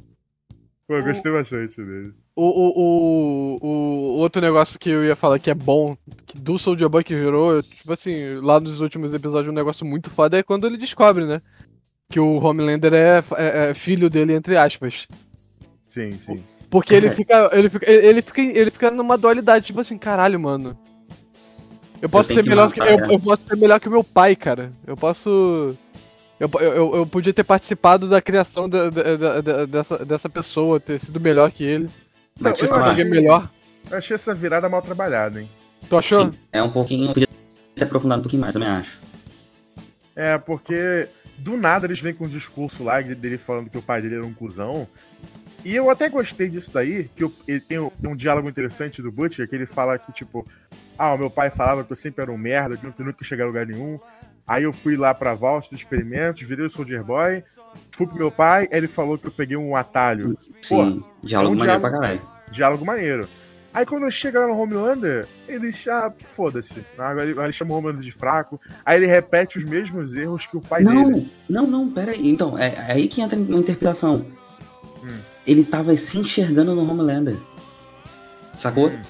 [0.88, 2.14] Pô, eu gostei bastante dele.
[2.36, 6.58] O, o, o, o outro negócio que eu ia falar que é bom, que do
[6.60, 10.44] Soldier Boy que virou, tipo assim, lá nos últimos episódios, um negócio muito foda é
[10.44, 11.42] quando ele descobre, né?
[12.10, 15.08] Que o Homelander é, é- é filho dele, entre aspas.
[15.88, 16.44] Sim, sim.
[16.70, 17.50] Porque ele fica.
[17.54, 18.42] Ele fica, ele fica.
[18.42, 20.78] Ele fica numa dualidade, tipo assim, caralho, mano.
[22.02, 22.80] Eu posso tenho ser que melhor que.
[22.80, 24.72] matar, Eu, eu posso ser melhor que o meu pai, cara.
[24.86, 25.76] Eu posso.
[26.40, 30.80] Eu, eu, eu podia ter participado da criação da- da- da- da- dessa, dessa pessoa,
[30.80, 31.88] ter sido melhor que ele.
[31.88, 33.50] Te eu falar, Alguém melhor.
[33.90, 35.50] Eu achei essa virada mal trabalhada, hein?
[35.88, 36.26] Tu achou?
[36.26, 37.08] sim, é um pouquinho.
[37.14, 37.28] Podia
[37.76, 39.00] ter aprofundado um pouquinho mais, também acho.
[40.16, 44.02] É, porque do nada eles vêm com um discurso lá dele falando que o pai
[44.02, 44.88] dele era um cuzão.
[45.64, 49.02] E eu até gostei disso daí, que eu- ele tem um, tem um diálogo interessante
[49.02, 50.46] do Butcher, que ele fala que, tipo,
[50.98, 53.28] ah, o meu pai falava que eu sempre era um merda, que eu nunca ia
[53.28, 54.00] chegar a lugar nenhum.
[54.48, 57.44] Aí eu fui lá pra Vault dos experimentos, virei o Soldier Boy,
[57.92, 60.38] fui pro meu pai, ele falou que eu peguei um atalho.
[60.62, 62.22] Sim, diálogo é um maneiro diálogo- pra caralho.
[62.52, 63.30] Diálogo maneiro.
[63.74, 66.86] Aí quando chega lá no Homelander, ele ah, foda-se.
[66.98, 68.62] Aí ele, ele chama o Homelander de fraco.
[68.86, 71.30] Aí ele repete os mesmos erros que o pai dele.
[71.50, 72.30] Não, não, não, pera aí.
[72.30, 74.28] Então, é, é aí que entra uma interpretação.
[75.04, 75.18] Hum.
[75.46, 77.38] Ele tava se enxergando no Homelander.
[78.58, 78.88] Sacou?
[78.88, 79.02] Hum.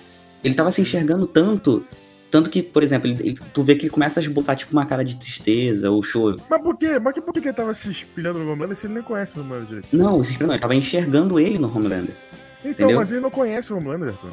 [0.44, 1.86] Ele tava se enxergando tanto.
[2.36, 4.86] Tanto que, por exemplo, ele, ele- tu vê que ele começa a esboçar tipo uma
[4.86, 6.36] cara de tristeza ou choro.
[6.50, 7.00] Mas por quê?
[7.00, 9.68] Mas por que ele tava se espelhando no Homelander se ele nem conhece o Homelander
[9.68, 9.88] direito?
[9.96, 12.14] Não, esse não, ele tava enxergando ele no Homelander.
[12.60, 12.98] Então, Entendeu?
[12.98, 14.32] mas ele não conhece o Homelander, Arthur.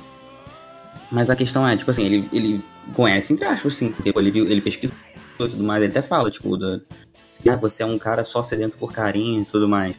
[1.13, 4.61] Mas a questão é, tipo assim, ele, ele conhece, entre aspas, sim, ele viu, ele
[4.61, 4.97] pesquisou
[5.39, 6.81] e tudo mais, ele até fala, tipo, da,
[7.49, 9.95] ah, você é um cara só sedento por carinho e tudo mais.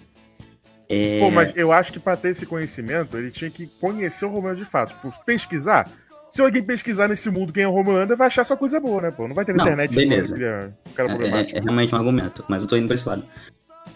[0.89, 4.33] É, Pô, mas eu acho que pra ter esse conhecimento, ele tinha que conhecer o
[4.33, 4.93] Homelander de fato.
[4.93, 5.89] Tipo, pesquisar.
[6.33, 9.11] Se alguém pesquisar nesse mundo quem é o Homelander, vai achar só coisa boa, né,
[9.11, 9.27] pô?
[9.27, 10.33] Não vai ter na Não, internet beleza.
[10.33, 13.07] que ele é é, é- é realmente um argumento, mas eu tô indo pra esse
[13.07, 13.23] lado.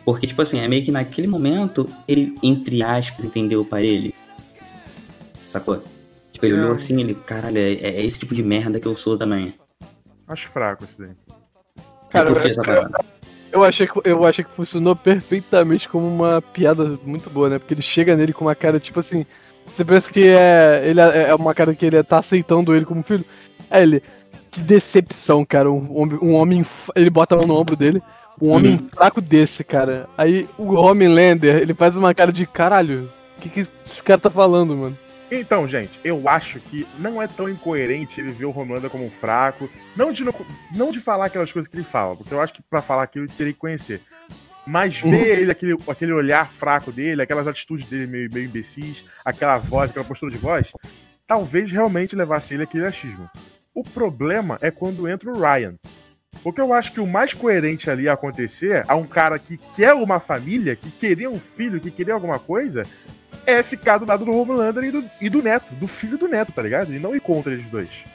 [0.06, 4.13] Porque, tipo assim, é meio que naquele momento, ele, entre aspas, entendeu pra ele.
[5.50, 5.82] Sacou?
[6.32, 6.76] Tipo, ele olhou Não.
[6.76, 9.56] assim ele, caralho, é, é esse tipo de merda que eu sou também.
[10.28, 11.10] Acho fraco esse daí.
[12.12, 13.00] Cara, eu curti eu- essa parada.
[13.52, 17.58] Eu achei, que, eu achei que funcionou perfeitamente como uma piada muito boa, né?
[17.58, 19.26] Porque ele chega nele com uma cara, tipo assim.
[19.67, 20.82] Você pensa que é.
[20.86, 23.25] Ele é é uma cara que ele tá aceitando ele como filho.
[23.69, 24.01] Aí ele.
[24.49, 25.71] Que decepção, cara.
[25.71, 26.65] Um, homem- um homem.
[26.95, 28.01] Ele bota a mão no ombro dele.
[28.41, 28.89] Um homem Uhum.
[28.95, 30.08] fraco desse, cara.
[30.17, 33.10] Aí o Homelander, ele faz uma cara de caralho.
[33.38, 34.97] O que, que esse cara tá falando, mano?
[35.30, 39.12] Então, gente, eu acho que não é tão incoerente ele ver o Homelander como um
[39.12, 39.69] fraco.
[39.95, 40.34] Não de, não,
[40.73, 43.25] não de falar aquelas coisas que ele fala, porque eu acho que pra falar aquilo
[43.25, 44.01] ele teria que conhecer.
[44.67, 49.58] Mas ver ele, aquele, aquele olhar fraco dele, aquelas atitudes dele meio, meio imbecis, aquela
[49.58, 50.73] voz, aquela postura de voz,
[51.25, 53.30] talvez realmente levasse ele àquele achismo.
[53.73, 55.75] O problema é quando entra o Ryan.
[56.43, 59.93] Porque eu acho que o mais coerente ali a acontecer a um cara que quer
[59.93, 62.84] uma família, que queria um filho, que queria alguma coisa,
[63.45, 66.51] é ficar do lado do Homelander e do, e do neto, do filho do neto,
[66.51, 66.93] tá ligado?
[66.93, 68.06] E não ir contra eles dois.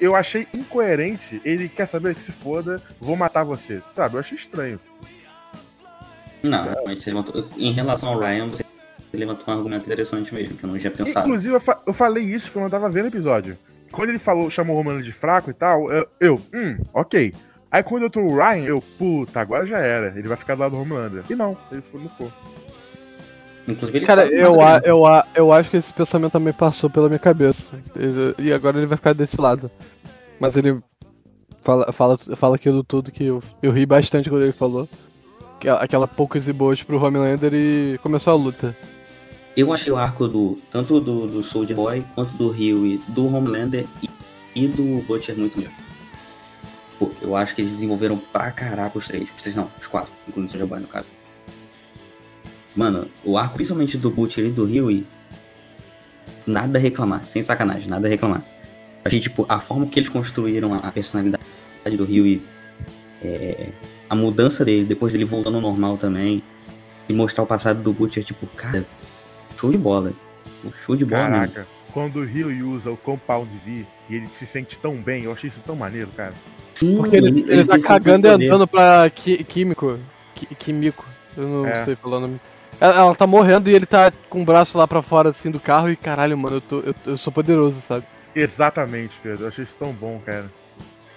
[0.00, 1.40] Eu, achei incoerente.
[1.44, 3.82] Ele quer saber que se foda, vou matar você.
[3.92, 4.16] Sabe?
[4.16, 4.78] Eu achei estranho.
[6.42, 7.48] Não, realmente você levantou.
[7.56, 8.64] Em relação ao Ryan, você
[9.12, 11.26] levantou um argumento interessante mesmo, que eu não tinha pensado.
[11.26, 13.56] Inclusive, eu, fa- eu falei isso quando eu tava vendo o episódio.
[13.90, 17.34] Quando ele falou, chamou o Romano de fraco e tal, eu, eu, hum, ok.
[17.70, 20.12] Aí quando eu tô o Ryan, eu, puta, agora já era.
[20.16, 21.22] Ele vai ficar do lado do Homelander.
[21.28, 22.32] E não, ele não ficou.
[23.68, 27.08] Inclusive, ele Cara, eu, a, eu, a, eu acho que esse pensamento também passou pela
[27.08, 27.78] minha cabeça.
[28.38, 29.70] E agora ele vai ficar desse lado.
[30.40, 30.78] Mas ele
[31.62, 34.88] fala, fala, fala aquilo tudo que eu, eu ri bastante quando ele falou.
[35.60, 38.74] Que- Aquela poucas e boas pro Homelander e começou a luta.
[39.56, 43.26] Eu achei o arco do tanto do, do Soldier Boy quanto do Rio e do
[43.34, 44.08] Homelander e,
[44.54, 45.72] e do Butcher muito melhor.
[46.98, 49.28] Pô, eu acho que eles desenvolveram pra caraca os três.
[49.36, 51.08] Os três não, os quatro, incluindo o Soldier Boy no caso.
[52.78, 55.04] Mano, o arco principalmente do Butcher e do Rio e
[56.46, 58.44] nada a reclamar, sem sacanagem, nada a reclamar.
[59.04, 61.42] Achei, tipo, a forma que eles construíram a, personalidade
[61.96, 62.40] do Rio e
[63.20, 63.70] é,
[64.08, 66.40] a mudança dele, depois dele voltando ao normal também,
[67.08, 68.86] e mostrar o passado do Butcher, tipo, cara,
[69.58, 70.12] show de bola.
[70.86, 71.52] Show de bola mesmo.
[71.52, 75.32] Caraca, quando o Rio usa o Compound V e ele se sente tão bem, eu
[75.32, 76.34] achei isso tão maneiro, cara.
[76.76, 79.98] Sim, Porque ele, ele, tá tem esse cagando e andando pra qui, Químico.
[80.36, 81.04] Qui, químico.
[81.36, 81.84] Eu não É.
[81.84, 82.40] sei falar o nome.
[82.80, 85.58] Ela, ela tá morrendo e ele tá com o braço lá pra fora assim do
[85.58, 88.04] carro e caralho, mano, eu, tô, eu, eu sou poderoso, sabe?
[88.34, 89.44] Exatamente, Pedro.
[89.44, 90.50] Eu achei isso tão bom, cara.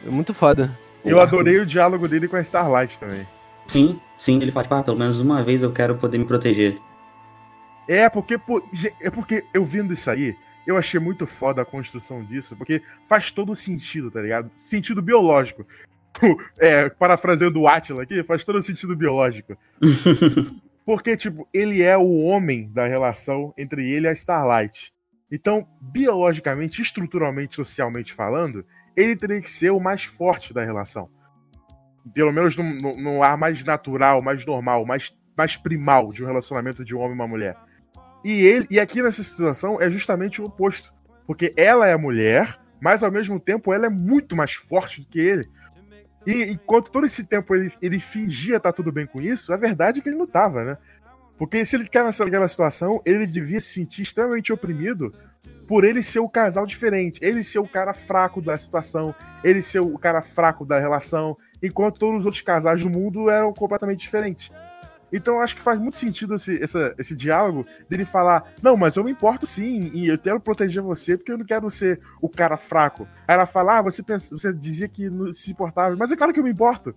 [0.06, 0.78] É muito foda.
[1.06, 3.28] Eu adorei o diálogo dele com a Starlight também.
[3.68, 6.78] Sim, sim, ele fala, tipo, ah, pelo menos uma vez eu quero poder me proteger.
[7.88, 8.40] É, porque,
[9.00, 13.32] é porque eu vendo isso aí, eu achei muito foda a construção disso, porque faz
[13.32, 14.50] todo sentido, tá ligado?
[14.58, 15.66] Sentido biológico.
[16.60, 19.58] É, parafraseando o Atila aqui, faz todo sentido biológico.
[20.86, 24.94] Porque, tipo, ele é o homem da relação entre ele e a Starlight.
[25.32, 28.66] Então, biologicamente, estruturalmente, socialmente falando,
[28.96, 31.10] ele teria que ser o mais forte da relação.
[32.14, 36.28] Pelo menos no, no, no ar mais natural, mais normal, mais, mais primal de um
[36.28, 37.56] relacionamento de um homem e uma mulher.
[38.24, 40.94] E ele e aqui nessa situação é justamente o oposto.
[41.26, 45.20] Porque ela é mulher, mas ao mesmo tempo ela é muito mais forte do que
[45.20, 45.50] ele.
[46.26, 50.00] E enquanto todo esse tempo ele, ele fingia estar tudo bem com isso, a verdade
[50.00, 50.78] é que ele não tava, né?
[51.38, 55.12] Porque se ele quer nessa aquela situação, ele devia se sentir extremamente oprimido
[55.68, 59.80] por ele ser o casal diferente, ele ser o cara fraco da situação, ele ser
[59.80, 64.52] o cara fraco da relação, enquanto todos os outros casais do mundo eram completamente diferentes.
[65.12, 68.96] Então eu acho que faz muito sentido esse, essa- esse diálogo dele falar: Não, mas
[68.96, 72.30] eu me importo sim, e eu quero proteger você porque eu não quero ser o
[72.30, 73.08] cara fraco.
[73.28, 76.34] Aí ela fala: Ah, você, pensa, você dizia que não se importava, mas é claro
[76.34, 76.96] que eu me importo.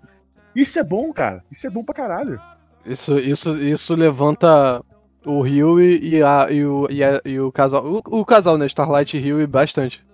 [0.54, 1.44] Isso é bom, cara.
[1.50, 2.40] Isso é bom pra caralho.
[2.86, 4.80] Isso, isso, isso levanta
[5.26, 7.84] o Rio e, e, a, e, o, e, a- e o casal.
[7.84, 8.66] O, o casal, né?
[8.66, 10.04] Starlight e Rio e bastante.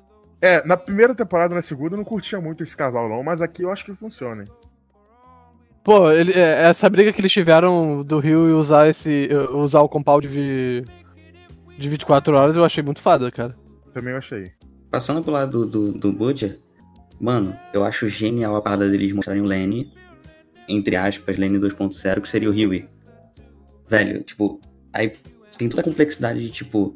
[0.41, 3.63] É, na primeira temporada na segunda eu não curtia muito esse casal, não, mas aqui
[3.63, 4.45] eu acho que funciona.
[4.45, 4.49] hein?
[5.83, 9.29] Pô, ele, é, essa briga que eles tiveram do Rio e usar esse.
[9.53, 10.85] usar o compound de,
[11.79, 13.57] de 24 horas eu achei muito fada, cara.
[13.95, 14.53] Também eu achei.
[14.91, 16.59] Passando pro lado do, do, do Butcher,
[17.19, 19.93] mano, eu acho genial a parada deles mostrarem o Lenny,
[20.69, 22.89] entre aspas, Lenny 2.0, que seria o Huey.
[23.89, 24.61] Velho, tipo,
[24.93, 25.13] aí
[25.57, 26.95] tem toda a complexidade de, tipo,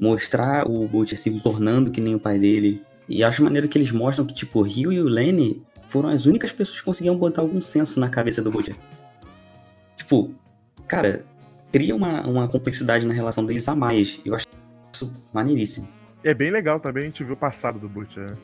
[0.00, 2.82] mostrar o Butcher se tornando que nem o pai dele.
[3.08, 6.26] E acho maneiro que eles mostram que, tipo, o Rio e o Lenny foram as
[6.26, 8.76] únicas pessoas que conseguiam botar algum senso na cabeça do Butcher.
[9.96, 10.30] Tipo,
[10.86, 11.24] cara,
[11.72, 14.20] cria uma, uma complexidade na relação deles a mais.
[14.24, 14.46] Eu acho
[14.92, 15.88] isso maneiríssimo.
[16.24, 18.36] É bem legal também a gente ver o passado do Butcher, né?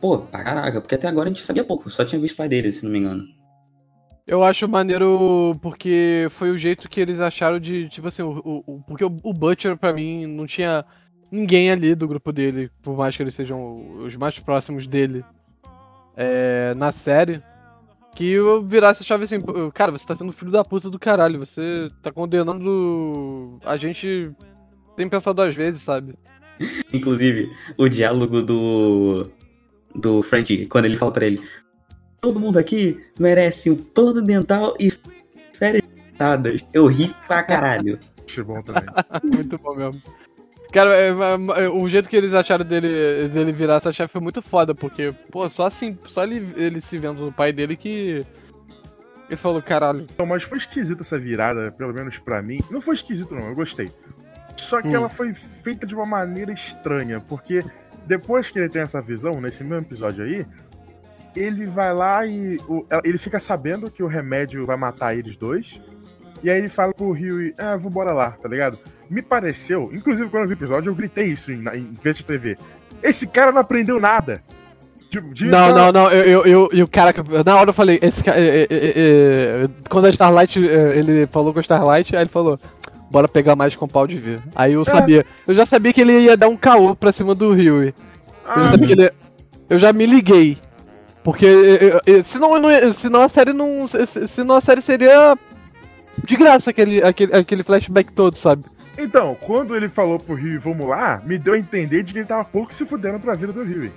[0.00, 2.48] Pô, pra caraca, porque até agora a gente sabia pouco, só tinha visto o pai
[2.48, 3.28] dele, se não me engano.
[4.26, 8.80] Eu acho maneiro porque foi o jeito que eles acharam de, tipo assim, o, o-
[8.86, 10.84] porque o, o Butcher pra mim não tinha.
[11.30, 15.22] ninguém ali do grupo dele, por mais que eles sejam os mais próximos dele
[16.22, 17.42] é, na série,
[18.14, 20.98] que eu virasse a chave assim, "Pô, cara, você tá sendo filho da puta do
[20.98, 24.30] caralho, você tá condenando a gente
[24.98, 26.14] sem pensar duas vezes, sabe?
[26.92, 29.30] Inclusive, o diálogo do.
[29.94, 31.42] do Frank, quando ele fala pra ele:
[32.20, 34.92] Todo mundo aqui merece um plano dental e
[35.54, 35.82] férias.
[36.18, 37.98] dadas." Eu ri pra caralho.
[38.28, 38.84] Achei bom também.
[39.24, 40.02] muito bom mesmo.
[40.72, 44.40] Cara, é, é, o jeito que eles acharam dele, dele virar essa chefe foi muito
[44.40, 48.24] foda, porque, pô, só assim, só ele, ele se vendo no pai dele que.
[49.28, 50.06] Ele falou, caralho.
[50.12, 52.60] Então, mas foi esquisita essa virada, pelo menos pra mim.
[52.70, 53.88] Não foi esquisito, não, eu gostei.
[54.56, 54.94] Só que Hum.
[54.96, 57.64] ela foi feita de uma maneira estranha, porque
[58.06, 60.44] depois que ele tem essa visão, nesse mesmo episódio aí,
[61.34, 62.56] ele vai lá e.
[62.68, 65.80] o- ele fica sabendo que o remédio vai matar eles dois.
[66.42, 68.78] E aí ele fala pro Rio, ah, vou bora lá, tá ligado?
[69.10, 72.24] Me pareceu, inclusive quando eu vi o episódio, eu gritei isso em, em vez de
[72.24, 72.56] TV.
[73.02, 74.40] Esse cara não aprendeu nada.
[75.10, 78.22] Tipo, de- Não, não, não, eu, eu, eu, eu caraca, na hora eu falei, esse
[78.22, 78.38] cara.
[78.38, 82.30] é, é, é, é, quando a Starlight, é, ele falou com a Starlight, aí ele
[82.30, 82.56] falou,
[83.10, 84.38] bora pegar mais com pau de ver.
[84.54, 87.52] Aí eu sabia, eu já sabia que ele ia dar um caô pra cima do
[87.52, 87.82] Rio.
[87.82, 87.92] Eu
[88.46, 89.10] Ah, que ele.
[89.68, 90.56] Eu já me liguei.
[91.24, 93.86] Porque eh, eh, senão, eu não senão a série não.
[93.88, 95.36] se- se- Senão a série seria.
[96.24, 98.64] De graça aquele, aquele, aquele flashback todo, sabe?
[99.00, 102.26] Então, quando ele falou pro Rio, vamos lá, me deu a entender de que ele
[102.26, 103.90] tava pouco se fudendo pra vida do Rio.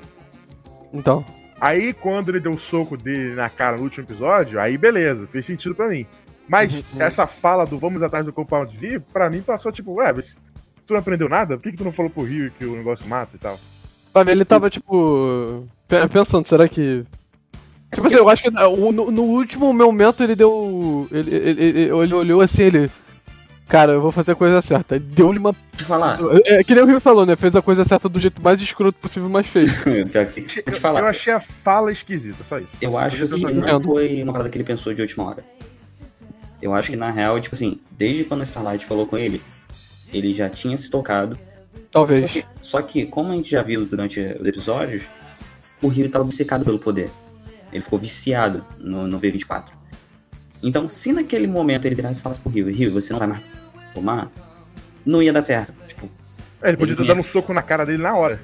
[0.94, 1.26] Então.
[1.60, 5.46] Aí, quando ele deu o soco dele na cara no último episódio, aí beleza, fez
[5.46, 6.06] sentido pra mim.
[6.48, 7.02] Mas Uhum.
[7.02, 10.38] essa fala do vamos atrás do Compound V, pra mim passou tipo, ué, mas
[10.86, 11.56] tu não aprendeu nada?
[11.58, 13.58] Por que, que tu não falou pro Rio que o negócio mata e tal?
[14.26, 15.66] Ver, ele tava tipo.
[15.88, 17.04] pe- Pensando, será que.
[17.94, 21.08] Tipo assim, eu acho que no, no- no último momento ele deu.
[21.12, 22.92] Ele, ele, ele, ele olhou assim, ele.
[23.68, 25.00] Cara, eu vou fazer a coisa certa.
[25.00, 25.56] Deu-lhe uma.
[25.76, 27.36] Te falar, É, que nem o Rio falou, né?
[27.36, 29.72] Fez a coisa certa do jeito mais escroto possível, mas fez.
[30.12, 30.44] pior que sim.
[30.44, 31.00] Te Eu, falar.
[31.00, 32.68] eu achei a fala esquisita, só isso.
[32.82, 35.44] Eu acho que não foi uma parada que ele pensou de última hora.
[36.62, 39.42] Eu acho que na real, tipo assim, desde quando a Starlight falou com ele,
[40.14, 41.36] ele já tinha se tocado.
[41.36, 42.32] Só Talvez.
[42.32, 45.04] que, só que, como a gente já viu durante os episódios,
[45.82, 47.10] o Rio tava obcecado pelo poder.
[47.72, 49.66] Ele ficou viciado no, no V24.
[50.64, 53.42] Então, se naquele momento ele virasse e falasse pro Rio, Rio, você não vai mais
[53.94, 54.32] tomar,
[55.06, 55.74] não ia dar certo.
[55.88, 56.10] Tipo,
[56.62, 58.40] É, ele podia Ele dado um soco na cara dele na hora.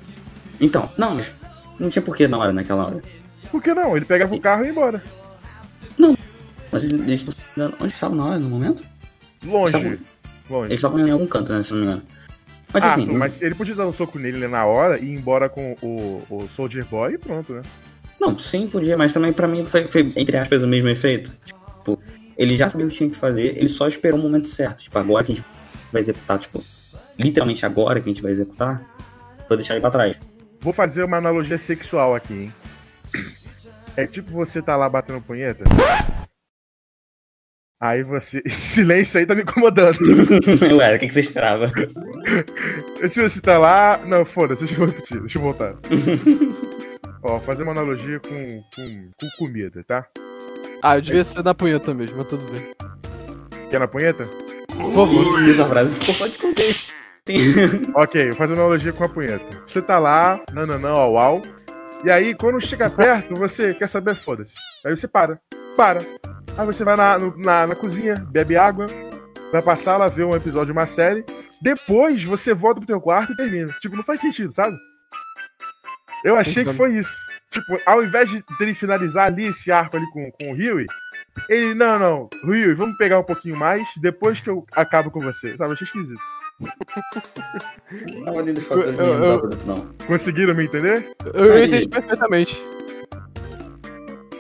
[0.60, 1.32] então, não, mas
[1.80, 3.02] não tinha porquê na hora, naquela hora.
[3.50, 3.96] Por que não?
[3.96, 5.02] Ele pegava o carro e ia embora.
[6.72, 7.26] Mas eles eles.
[7.80, 8.84] Onde estavam na hora, no momento?
[9.44, 9.72] Longe.
[9.72, 9.96] Tá bom.
[10.50, 10.66] Longe.
[10.68, 12.02] Eles estavam em algum canto, né, se não me engano.
[12.72, 15.14] Mas ah, assim, não- mas ele podia dar um soco nele na hora e ir
[15.16, 17.62] embora com o, o Soldier Boy e pronto, né?
[18.22, 21.32] Não, sim, podia, mas também pra mim foi, foi, entre aspas, o mesmo efeito.
[21.44, 21.59] Tipo,
[22.38, 24.84] ele já sabia o que tinha que fazer, ele só esperou o momento certo.
[24.84, 25.46] Tipo, agora que a gente
[25.92, 26.64] vai executar, tipo,
[27.18, 28.82] literalmente agora que a gente vai executar,
[29.48, 30.18] vou deixar ele pra trás.
[30.62, 32.54] Vou fazer uma analogia sexual aqui, hein?
[33.96, 35.66] É tipo você tá lá batendo punheta.
[37.82, 38.42] Aí você.
[38.46, 39.98] Esse silêncio aí tá me incomodando.
[40.78, 41.72] Ué, o que, que você esperava?
[43.08, 43.98] Se você tá lá.
[44.06, 45.76] Não, foda-se, deixa eu repetir, deixa eu voltar.
[47.24, 50.06] Ó, fazer uma analogia com, com, com comida, tá?
[50.82, 52.74] Ah, eu devia ser na punheta mesmo, mas tudo bem.
[53.70, 54.28] Quer na punheta?
[55.46, 56.76] Ih, essa frase ficou pode conter.
[57.94, 59.62] Ok, vou fazer uma analogia com a punheta.
[59.68, 61.42] Você tá lá, nananã, au, au.
[62.04, 64.56] E aí, quando chega perto, você quer saber, foda-se.
[64.86, 65.40] Aí você para.
[65.78, 66.00] Para.
[66.58, 68.88] Aí você vai na, no- na, na cozinha, bebe água,
[69.52, 71.24] vai pra sala, ver um episódio de uma série.
[71.62, 73.72] Depois você volta pro teu quarto e termina.
[73.80, 74.76] Tipo, não faz sentido, sabe?
[76.24, 77.16] Eu achei que foi isso.
[77.50, 80.86] Tipo, ao invés de dele finalizar ali esse arco ali com, com o Huey,
[81.50, 85.52] ele, não, não, Huey, vamos pegar um pouquinho mais depois que eu acabo com você.
[85.58, 85.70] Sabe?
[85.70, 86.22] Eu achei esquisito.
[88.26, 89.88] Tava dentro dos fatores Eu- eu- não pra não.
[90.06, 91.12] Conseguiram me entender?
[91.34, 92.62] Eu, eu entendi perfeitamente.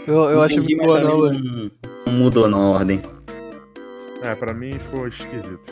[0.07, 0.41] Eu, eu
[0.77, 1.01] muito mas boa,
[1.33, 1.33] não.
[1.43, 1.71] não,
[2.05, 3.01] não mudou na ordem.
[4.21, 5.71] É, pra mim ficou esquisito.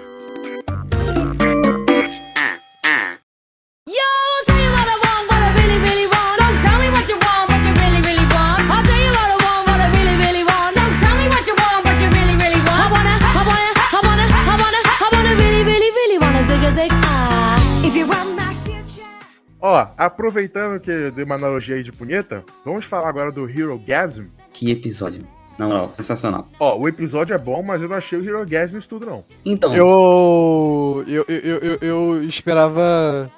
[19.97, 24.25] Aproveitando que eu dei uma analogia aí de punheta, vamos falar agora do Hero Gasm.
[24.53, 25.27] Que episódio.
[25.57, 26.47] Na moral, sensacional.
[26.59, 29.23] Ó, o episódio é bom, mas eu não achei o Hero Gasm isso tudo, não.
[29.43, 31.03] Então, Eu.
[31.07, 33.29] Eu, eu, eu, eu esperava.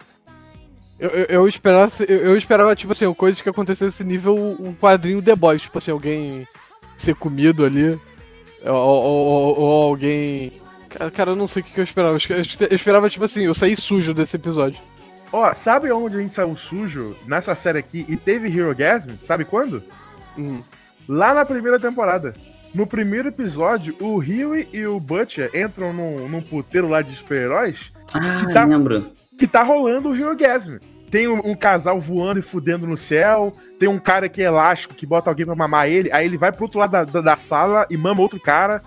[1.00, 5.22] Eu, eu, eu esperava, eu, eu esperava, tipo assim, coisas que acontecessem nível um quadrinho
[5.22, 6.46] The Boys, tipo assim, alguém
[6.98, 7.98] ser comido ali,
[8.66, 10.52] ou, ou, ou- ou alguém.
[11.14, 12.18] Cara, eu não sei o que eu esperava.
[12.30, 14.82] Eu espe- eu esperava, tipo assim, eu saí sujo desse episódio.
[15.32, 19.12] Ó, sabe onde a gente saiu sujo nessa série aqui e teve Hero Gasm?
[19.24, 19.84] Sabe quando?
[20.38, 20.62] Hum.
[21.08, 22.34] Lá na primeira temporada.
[22.74, 27.92] No primeiro episódio, o Huey e o Butcher entram num, num puteiro lá de super-heróis
[28.14, 29.06] Ah, Que tá- lembro.
[29.38, 30.78] que tá rolando o Hero Gasm.
[31.10, 33.52] Tem um, um casal voando e fudendo no céu.
[33.80, 36.12] Tem um cara que é elástico, que bota alguém pra mamar ele.
[36.12, 38.84] Aí ele vai pro outro lado da, da, da sala e mama outro cara.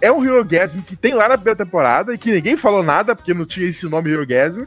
[0.00, 3.14] É um Hero Gasm que tem lá na primeira temporada e que ninguém falou nada,
[3.14, 4.64] porque não tinha esse nome Hero Gasm.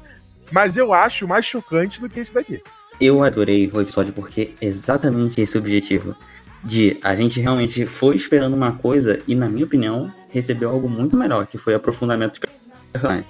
[0.51, 2.61] Mas eu acho mais chocante do que esse daqui.
[2.99, 6.15] Eu adorei o episódio porque é exatamente esse o objetivo.
[6.63, 11.15] De a gente realmente foi esperando uma coisa e, na minha opinião, recebeu algo muito
[11.15, 12.39] melhor, que foi aprofundamento de
[12.91, 13.25] personagem.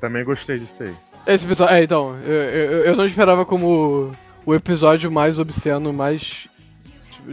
[0.00, 0.94] Também gostei disso daí.
[1.26, 1.74] Esse episódio.
[1.74, 4.12] É, então, eu, eu, eu não esperava como
[4.44, 6.46] o episódio mais obsceno, mais.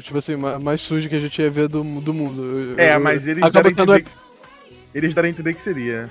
[0.01, 2.73] Tipo, assim, ma- mais sujo que a gente ia ver do, do mundo.
[2.77, 4.11] É, eu- mas eles deram entender que,
[4.95, 6.09] eles deram a entender que seria.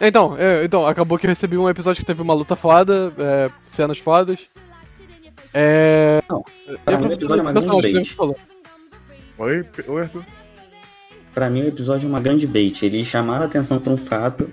[0.00, 0.08] Né?
[0.08, 3.50] Então, é, então, acabou que eu recebi um episódio que teve uma luta foda, é,
[3.68, 4.40] cenas fodas.
[5.52, 6.22] É.
[6.28, 6.44] Não,
[6.84, 8.16] pra mim o episódio é uma grande bait.
[9.38, 10.24] Oi, Oi, Arthur?
[11.32, 12.84] Pra mim o episódio é uma grande bait.
[12.84, 14.50] Eles chamaram a atenção pra um fato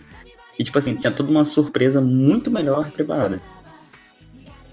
[0.58, 3.42] e, tipo assim, tinha toda uma surpresa muito melhor preparada.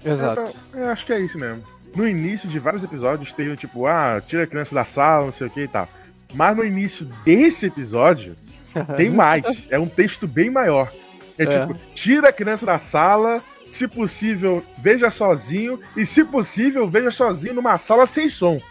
[0.03, 0.55] Exato.
[0.73, 1.63] É, acho que é isso mesmo.
[1.95, 5.47] No início de vários episódios teve tipo, ah, tira a criança da sala, não sei
[5.47, 5.87] o que e tal.
[6.33, 8.35] Mas no início desse episódio,
[8.97, 9.67] tem mais.
[9.69, 10.91] É um texto bem maior.
[11.37, 11.45] É, É.
[11.67, 13.41] tipo, tira a criança da sala,
[13.71, 18.59] se possível, veja sozinho, e se possível, veja sozinho numa sala sem som.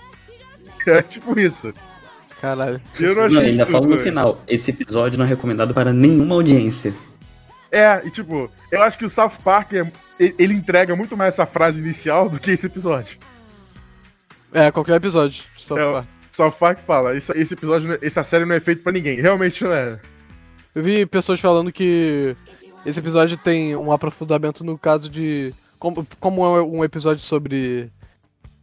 [0.86, 1.74] É tipo isso.
[2.40, 2.80] Caralho.
[2.98, 6.34] Eu não Não, ainda isso fala no final, esse episódio não é recomendado para nenhuma
[6.36, 6.94] audiência.
[7.70, 11.44] É, e tipo, eu acho que o South Park, é- ele entrega muito mais essa
[11.44, 13.18] frase inicial do que esse episódio.
[14.52, 15.42] É, qualquer episódio.
[15.56, 18.82] Só É, pra- South Park fala, esse, esse episódio, é- essa série não é feita
[18.82, 19.20] pra ninguém.
[19.20, 20.00] Realmente não é.
[20.74, 22.36] Eu vi pessoas falando que
[22.86, 25.52] esse episódio tem um aprofundamento no caso de.
[25.78, 27.90] Como, como é um episódio sobre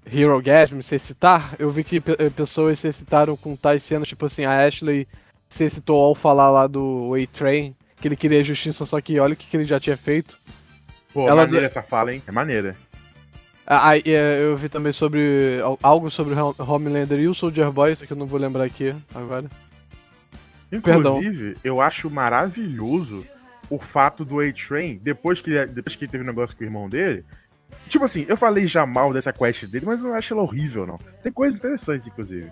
[0.06, 4.26] Hero Gasm, se citar, eu vi que eh, pessoas se citaram com tais cenas, tipo
[4.26, 5.08] assim, a Ashley
[5.50, 9.38] se citou ao falar lá do A-Train, que ele queria justiça, só que olha o
[9.38, 10.38] que, que ele já tinha feito.
[11.14, 12.22] Pô, Ela maneira essa fala, hein?
[12.28, 12.76] É maneira.
[13.68, 17.94] Ah, eh, eu vi também sobre al- algo sobre Hom- Homelander e o Soldier Boy,
[17.94, 19.50] isso que eu não vou lembrar aqui agora.
[20.72, 23.26] Inclusive, eu acho maravilhoso
[23.70, 27.24] o fato do A-Train, depois que, depois que teve um negócio com o irmão dele.
[27.88, 30.86] Tipo assim, eu falei já mal dessa quest dele, mas eu não acho ela horrível,
[30.86, 31.00] não.
[31.24, 32.52] Tem coisas interessantes, inclusive.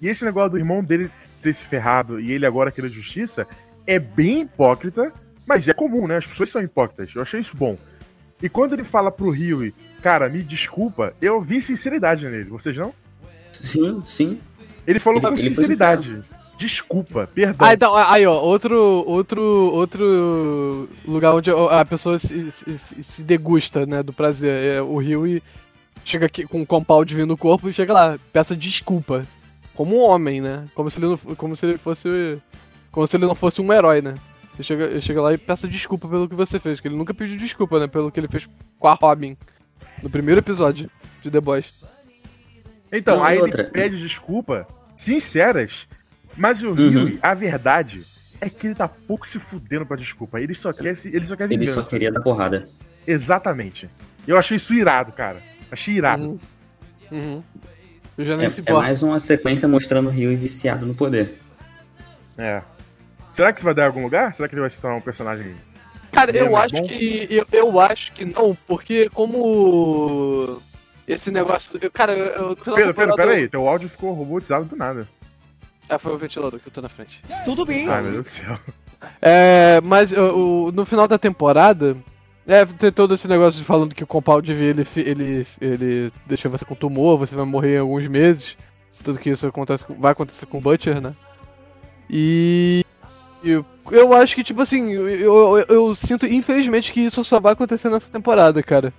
[0.00, 1.10] E esse negócio do irmão dele
[1.42, 3.46] ter se ferrado e ele agora querer justiça
[3.86, 5.12] é bem hipócrita,
[5.46, 6.16] mas é comum, né?
[6.16, 7.14] As pessoas são hipócritas.
[7.14, 7.78] Eu achei isso bom.
[8.42, 9.74] E quando ele fala pro Huey,
[10.04, 12.92] cara, me desculpa, eu vi sinceridade nele, vocês não?
[13.52, 14.38] Sim, sim.
[14.86, 16.22] Ele falou Ele- com ele sinceridade.
[16.58, 17.66] Desculpa, perdão.
[17.66, 18.76] Ah, então, aí ó, outro,
[19.06, 19.40] outro,
[19.72, 24.74] outro lugar onde a pessoa se, se- se- degusta, né, do prazer.
[24.74, 25.40] É, o Rio
[26.04, 29.26] chega aqui com um compound vindo no corpo e chega lá, peça desculpa.
[29.74, 30.66] Como um homem, né?
[30.74, 32.38] Como se ele não, como se ele fosse.
[32.92, 34.14] Como se ele não fosse um herói, né?
[34.54, 37.12] Ele chega, ele chega lá e peça desculpa pelo que você fez, que ele nunca
[37.12, 37.88] pediu desculpa, né?
[37.88, 38.46] Pelo que ele fez
[38.78, 39.36] com a Robin.
[40.04, 40.90] No primeiro episódio
[41.22, 41.72] de The Boys.
[42.92, 43.64] Então, Não, aí e ele outra?
[43.64, 45.88] pede desculpa, sinceras,
[46.36, 47.18] mas o Uhum.
[47.22, 48.04] A verdade
[48.38, 50.38] é que ele tá pouco se fudendo pra desculpa.
[50.40, 51.82] Ele só quer, se- ele só quer Ele vingança.
[51.82, 52.66] só queria dar porrada.
[53.06, 53.88] Exatamente.
[54.28, 55.38] Eu achei isso irado, cara.
[55.72, 56.22] Achei irado.
[56.24, 56.38] Uhum.
[57.10, 57.42] Uhum.
[58.18, 61.40] Eu já nem se É, é mais uma sequência mostrando o Rio viciado no poder.
[62.36, 62.62] É.
[63.32, 64.34] Será que isso vai dar em algum lugar?
[64.34, 65.54] Será que ele vai se tornar um personagem.
[66.14, 66.82] Cara, eu acho bom?
[66.84, 67.26] que.
[67.30, 70.60] Eu, eu acho que não, porque como.
[71.06, 71.78] Esse negócio.
[71.82, 72.56] eu- cara, eu.
[72.56, 73.48] Pedro, Pedro, pera eu- aí.
[73.48, 75.06] Teu áudio ficou robotizado do nada.
[75.88, 77.22] Ah, foi o ventilador que eu tô na frente.
[77.44, 77.88] Tudo bem.
[77.88, 78.58] Ai, meu Deus do céu.
[79.20, 79.80] É.
[79.82, 80.34] Mas eu-
[80.66, 81.96] o- no final da temporada.
[82.46, 86.46] É, tem todo esse negócio de falando que o Compound V ele, ele, ele deixa
[86.46, 88.54] você com tumor, você vai morrer em alguns meses.
[89.02, 91.14] Tudo que isso acontece vai acontecer com o Butcher, né?
[92.08, 92.84] E.
[93.42, 97.52] Eu, eu acho que, tipo assim, eu, eu, eu sinto, infelizmente, que isso só vai
[97.52, 98.92] acontecer nessa temporada, cara.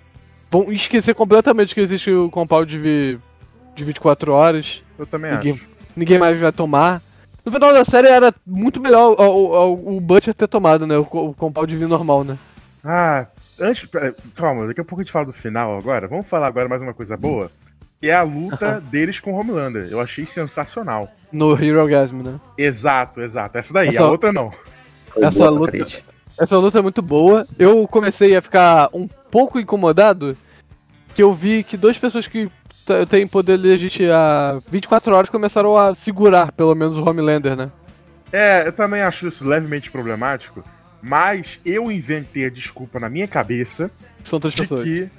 [0.52, 3.18] Vão esquecer completamente que existe o Compound V
[3.76, 4.82] de 24 horas.
[4.98, 5.68] Eu também Ninguém- acho.
[5.96, 7.02] ninguém mais vai tomar.
[7.44, 10.98] No final da série era muito melhor o, o, o Butcher ter tomado, né?
[10.98, 12.38] O, o Compound V normal, né?
[12.84, 13.28] Ah,
[13.60, 13.86] antes.
[13.86, 16.08] pera- Calma, daqui a pouco a gente fala do final agora.
[16.08, 17.52] Vamos falar agora mais uma coisa boa.
[18.02, 19.88] Que é a luta deles com o Homelander.
[19.92, 21.10] Eu achei sensacional.
[21.32, 22.40] No Hero Orgasm, né?
[22.58, 23.58] Exato, exato.
[23.58, 24.52] Essa daí, Essa- a outra não.
[25.18, 26.04] Essa boa, luta-.
[26.40, 27.46] Essa luta é muito boa.
[27.58, 30.38] Eu comecei a ficar um pouco incomodado
[31.14, 32.50] que eu vi que duas pessoas que
[33.10, 37.72] têm poder legítimo há 24 horas começaram a segurar, pelo menos, o Homelander, né?
[38.32, 40.64] É, eu também acho isso levemente problemático.
[41.02, 43.92] Mas eu inventei a desculpa na minha cabeça
[44.24, 44.84] São três de pessoas.
[44.84, 45.10] que.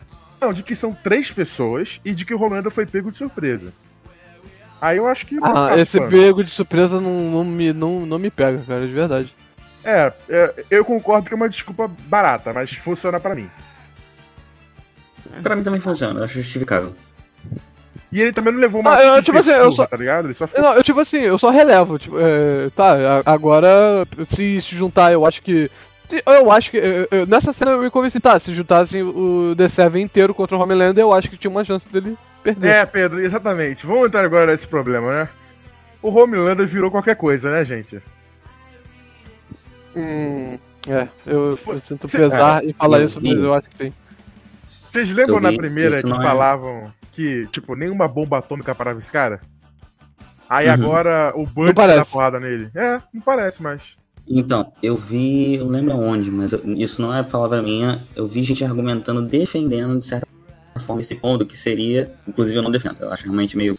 [0.41, 3.73] Não, de que são três pessoas e de que o Homelander foi pego de surpresa.
[4.81, 5.37] Aí eu acho que.
[5.43, 6.11] Ah, esse pano.
[6.11, 9.35] pego de surpresa não, não, me, não, não me pega, cara, de verdade.
[9.87, 13.49] É, é, eu concordo que é uma desculpa barata, mas funciona pra mim.
[15.43, 16.95] Pra mim também funciona, eu acho justificável.
[18.11, 20.27] E ele também não levou uma Ah, eu, tipo assim, eu surra, só- tá ligado?
[20.27, 20.61] Ele só foi.
[20.61, 25.27] Não, eu tipo assim, eu só relevo, tipo, é, tá, agora se se juntar, eu
[25.27, 25.71] acho que.
[26.09, 26.77] se- Eu acho que.
[26.79, 30.57] eu- eu- nessa cena eu me convenci, tá, se juntassem o The Seven inteiro contra
[30.57, 32.69] o Homelander, eu acho que tinha uma chance dele perder.
[32.69, 33.85] É, Pedro, exatamente.
[33.85, 35.29] Vamos entrar agora nesse problema, né?
[36.01, 38.01] O Homelander virou qualquer coisa, né, gente?
[39.97, 43.93] Hum, é, eu, eu sinto Cê- pesar em falar isso, mas eu acho que sim.
[44.87, 49.41] Vocês lembram na primeira que é- falavam que, tipo, nenhuma bomba atômica parava esse cara?
[50.49, 50.73] Aí Uhum.
[50.75, 51.99] agora o Bud parece.
[51.99, 52.71] dá porrada nele.
[52.75, 53.97] É, não parece, mas.
[54.29, 58.01] Então, eu vi, eu lembro onde, mas eu- isso não é palavra minha.
[58.15, 60.27] Eu vi gente argumentando, defendendo de certa
[60.81, 63.79] forma esse ponto que seria, inclusive eu não defendo, eu acho realmente meio,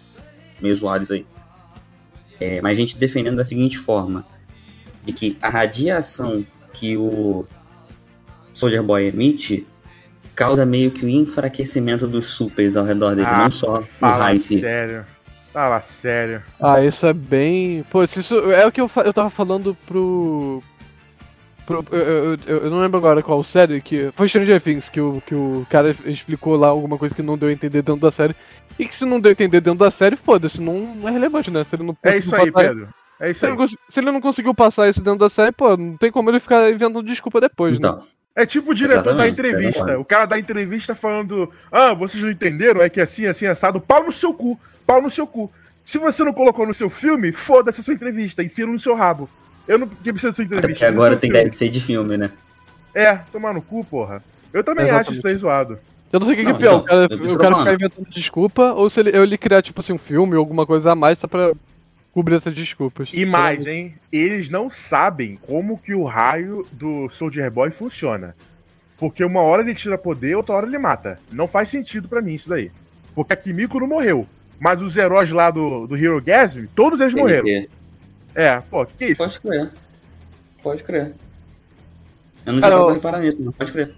[0.61, 1.25] meio zoado isso aí.
[2.39, 4.25] É, mas gente defendendo da seguinte forma:
[5.07, 7.45] de que a radiação que o
[8.53, 9.65] Soldier Boy emite
[10.35, 14.23] causa meio que o enfraquecimento dos supers ao redor dele, não só o Ah, fala
[14.25, 15.05] raio sério.
[15.53, 16.43] Fala sério.
[16.59, 17.83] Ah, isso é bem.
[17.89, 20.61] Pô, se isso é o que eu, fa- eu tava falando pro.
[21.65, 24.11] pro eu, eu- eu- não lembro agora qual série que.
[24.15, 27.49] Foi Stranger Things que o, que o cara explicou lá alguma coisa que não deu
[27.49, 28.35] a entender dentro da série.
[28.77, 31.49] E que se não deu a entender dentro da série, foda-se, não, não é relevante,
[31.49, 31.63] né?
[31.63, 32.89] Se ele não É isso aí, Pedro.
[33.19, 33.57] É isso Se ele, aí.
[33.57, 36.29] não, cons- se ele não conseguiu passar isso dentro da série, pô, não tem como
[36.29, 37.87] ele ficar inventando desculpa depois, né?
[37.89, 38.05] Então,
[38.35, 39.79] É tipo o diretor da Exatamente, entrevista.
[39.79, 40.01] concordo.
[40.01, 42.81] O cara da entrevista falando: Ah, vocês não entenderam?
[42.81, 43.81] É que assim, assim, assado.
[43.81, 44.59] Pau no seu cu.
[44.85, 45.51] Pau no seu cu.
[45.83, 48.43] Se você não colocou no seu filme, foda-se a sua entrevista.
[48.43, 49.27] Enfia no seu rabo.
[49.67, 50.67] Eu não que precisa da sua até entrevista.
[50.67, 51.39] porque precisa do agora tem filme.
[51.43, 52.31] DLC de filme, né?
[52.93, 54.23] É, tomar no cu, porra.
[54.53, 55.01] Eu também Exatamente.
[55.07, 55.79] acho isso daí zoado.
[56.13, 58.09] Eu não sei o que, que é pior, então, o cara, o cara ficar inventando
[58.11, 60.95] desculpa ou se ele, ou ele criar, tipo assim, um filme ou alguma coisa a
[60.95, 61.51] mais só pra
[62.17, 63.11] cobrir essas desculpas.
[63.13, 63.93] E mais, hein?
[64.11, 68.35] Eles não sabem como que o raio do Soldier Boy funciona.
[68.97, 71.19] Porque uma hora ele tira poder, outra hora ele mata.
[71.31, 72.71] Não faz sentido pra mim isso daí.
[73.13, 74.27] Porque a Kimiko não morreu.
[74.59, 77.67] Mas os heróis lá do, do Hero Gasm, todos eles morreram.
[78.33, 79.21] É, pô, o que, que é isso?
[79.23, 79.69] Pode crer.
[80.63, 81.13] Pode crer.
[82.47, 83.93] Eu não tinha reparar nisso, mas pode crer.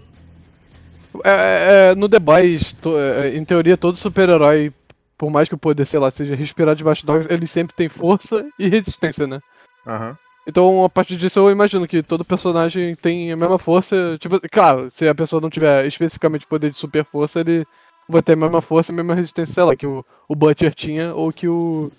[1.24, 4.74] É, é, no The Boys, to- é, em teoria, todo super-herói,
[5.20, 8.42] por mais que o poder, sei lá, seja respirar debaixo d'água, ele sempre tem força
[8.58, 9.38] e resistência, né?
[9.86, 10.16] Aham.
[10.46, 14.16] Então, a partir disso, eu imagino que todo personagem tem a mesma força.
[14.18, 17.66] Tipo, claro, se a pessoa não tiver especificamente poder de super força, ele
[18.08, 20.74] vai ter a mesma força e a mesma resistência, sei lá, que o, o Butcher
[20.74, 21.92] tinha ou que o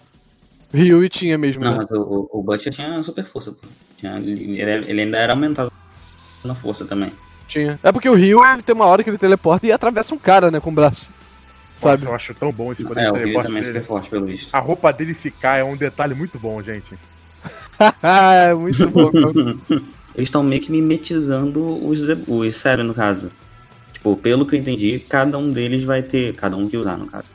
[0.74, 1.78] Ryu tinha mesmo, Não, né?
[1.78, 3.67] mas o, o, o Butcher tinha super força, pô.
[3.97, 5.72] Tinha, ele, ele ainda era aumentado
[6.43, 7.13] na força também.
[7.47, 7.80] Tinha.
[7.84, 10.49] É porque o Ryu ele tem uma hora que ele teleporta e atravessa um cara,
[10.49, 11.20] né, com o braço.
[11.82, 12.06] Nossa, Sabe?
[12.06, 13.86] eu acho tão bom esse poder É, de o Rio teleporte também é super dele.
[13.86, 14.54] forte, pelo visto.
[14.54, 16.98] A roupa dele ficar é um detalhe muito bom, gente.
[18.04, 19.12] é muito bom.
[20.14, 23.32] Eles estão meio que mimetizando os, os sério, no caso.
[23.94, 26.36] Tipo, pelo que eu entendi, cada um deles vai ter.
[26.36, 27.30] Cada um que usar, no caso.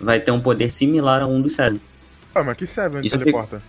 [0.00, 1.80] Vai ter um poder similar a um dos sério.
[2.34, 3.62] Ah, mas que serve onde Isso teleporta?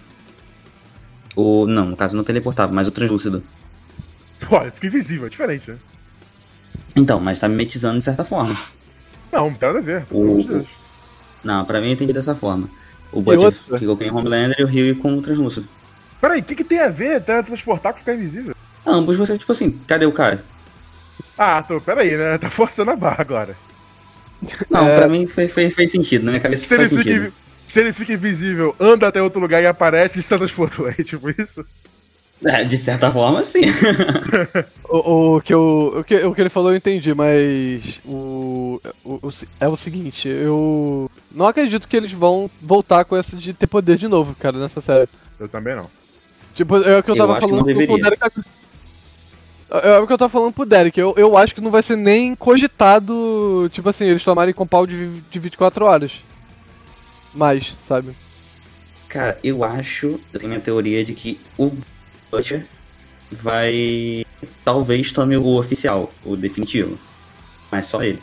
[1.36, 1.68] O.
[1.68, 3.44] Não, no caso não teleportava, mas o translúcido.
[4.40, 5.78] Pô, ele fica invisível, é diferente, né?
[6.96, 8.56] Então, mas tá mimetizando de certa forma.
[9.34, 10.68] Não, não tem nada a ver, pelo O- amor de Deus.
[11.44, 12.70] Não, pra mim eu entendi dessa forma.
[13.12, 15.68] O Butcher ficou com o Homelander e o Rio com o translúcido.
[16.22, 18.56] Peraí, o que, que tem a ver teletransportar com ficar invisível?
[18.86, 20.44] Ambos você, tipo assim, cadê o cara?
[21.38, 22.38] Ah, tô, peraí, né?
[22.38, 23.58] Tá forçando a barra agora.
[24.70, 24.96] Não, É.
[24.96, 27.22] pra mim fez, fez, fez sentido, na minha cabeça Se ele, faz fica, sentido.
[27.26, 27.34] invi-
[27.68, 30.88] se ele fica invisível, anda até outro lugar e aparece e se transportou.
[30.90, 31.66] É tipo isso?
[32.46, 33.62] É, de certa forma, sim.
[34.96, 39.20] O, o que eu, o, que, o que ele falou eu entendi, mas o, o-
[39.60, 43.98] é o seguinte, eu não acredito que eles vão voltar com essa de ter poder
[43.98, 45.10] de novo, cara, nessa série.
[45.40, 45.90] Eu também não.
[46.54, 47.98] Tipo, é o que eu Eu tava que falando pro.
[47.98, 48.42] Derek.
[49.72, 51.96] É o que eu tava falando pro Derek, eu, eu acho que não vai ser
[51.96, 56.12] nem cogitado, tipo assim, eles tomarem com pau de, de 24 horas.
[57.34, 58.12] Mais, sabe?
[59.10, 61.72] Cara, eu acho, eu tenho minha teoria de que o
[62.34, 62.66] Butcher
[63.32, 64.26] vai.
[64.66, 66.98] Talvez tome o oficial, o definitivo.
[67.72, 68.22] Mas só ele.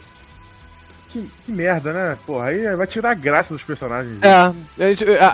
[1.08, 2.18] Que, que merda, né?
[2.26, 4.20] Porra, aí vai tirar a graça dos personagens.
[4.22, 4.54] É,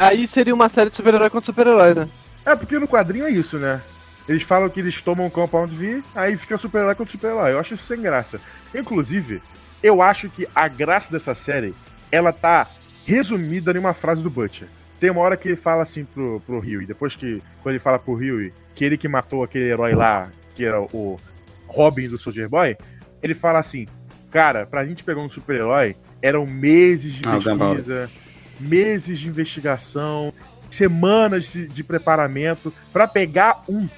[0.00, 2.08] aí seria uma série de super-herói contra super-herói, né?
[2.44, 3.80] É, porque no quadrinho é isso, né?
[4.28, 7.52] Eles falam que eles tomam o Compound V, aí fica super-herói contra super-herói.
[7.52, 8.40] Eu acho isso sem graça.
[8.74, 9.42] Inclusive,
[9.82, 11.74] eu acho que a graça dessa série,
[12.10, 12.66] ela tá
[13.04, 14.68] resumida em uma frase do Butcher.
[14.98, 17.98] Tem uma hora que ele fala assim pro, pro Huey, depois que, quando ele fala
[17.98, 21.18] pro Huey, que ele que matou aquele herói lá, que era o
[21.66, 22.76] Robin do Soldier Boy,
[23.22, 23.86] ele fala assim:
[24.30, 28.10] Cara, pra gente pegar um super-herói, eram meses de Ah, pesquisa,
[28.58, 30.32] meses de investigação,
[30.70, 33.88] semanas de, preparamento pra pegar um.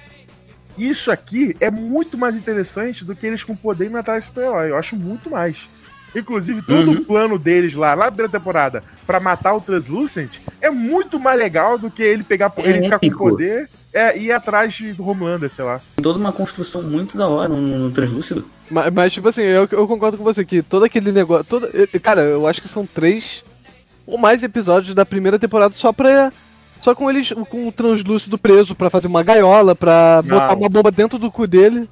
[0.77, 4.69] Isso aqui é muito mais interessante do que eles com poder do super-herói.
[4.69, 5.69] Eu acho muito mais.
[6.15, 6.97] Inclusive, todo Uhum.
[6.97, 11.37] o plano deles lá, lá na primeira temporada, pra matar o Translucent, é muito mais
[11.37, 14.93] legal do que ele pegar É ele ficar com poder é, e ir atrás de,
[14.93, 15.81] do Homelander, sei lá.
[16.01, 18.45] Toda uma construção muito da hora no, no Translúcido.
[18.69, 21.45] Mas, mas, tipo assim, eu, eu concordo com você que todo aquele negócio.
[21.45, 21.67] Todo,
[22.01, 23.43] cara, eu acho que são três
[24.05, 26.31] ou mais episódios da primeira temporada só pra.
[26.81, 27.33] Só com eles.
[27.49, 30.37] com o translúcido preso pra fazer uma gaiola, pra Não.
[30.39, 31.89] botar uma bomba dentro do cu dele.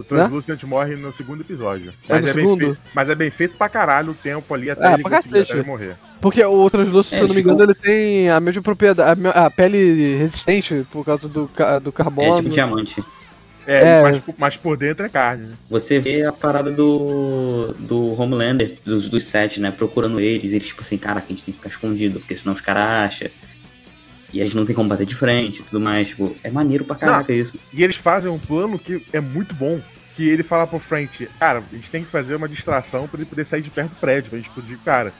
[0.00, 1.90] O Translucent morre no segundo episódio.
[2.08, 2.58] É Mas no é, bem segundo?
[2.60, 5.52] feito, mas é bem feito pra caralho o tempo ali até Ah, ele conseguir até
[5.54, 5.96] ele morrer.
[6.20, 9.20] Porque o translúcido, É, se eu não me engano, ele tem a mesma propriedade.
[9.34, 11.50] A, pele resistente por causa do,
[11.82, 12.36] do É carbono.
[12.38, 13.02] tipo diamante.
[13.66, 14.02] É, É.
[14.02, 15.46] Mas, mas por dentro é carne.
[15.48, 15.54] né?
[15.68, 19.70] Você vê a parada do, do Homelander, dos, dos sete, né?
[19.70, 20.52] Procurando eles.
[20.52, 23.28] Eles, tipo assim, caraca, a gente tem que ficar escondido, porque senão os caras acham.
[24.32, 26.08] E a gente não tem como bater de frente e tudo mais.
[26.08, 27.58] Tipo, é maneiro pra caraca isso.
[27.72, 29.80] E eles fazem um plano que é muito bom.
[30.14, 33.30] Que ele fala pro Frank, cara, a gente tem que fazer uma distração pra ele
[33.30, 35.12] poder sair de perto do prédio, pra gente explodir o cara.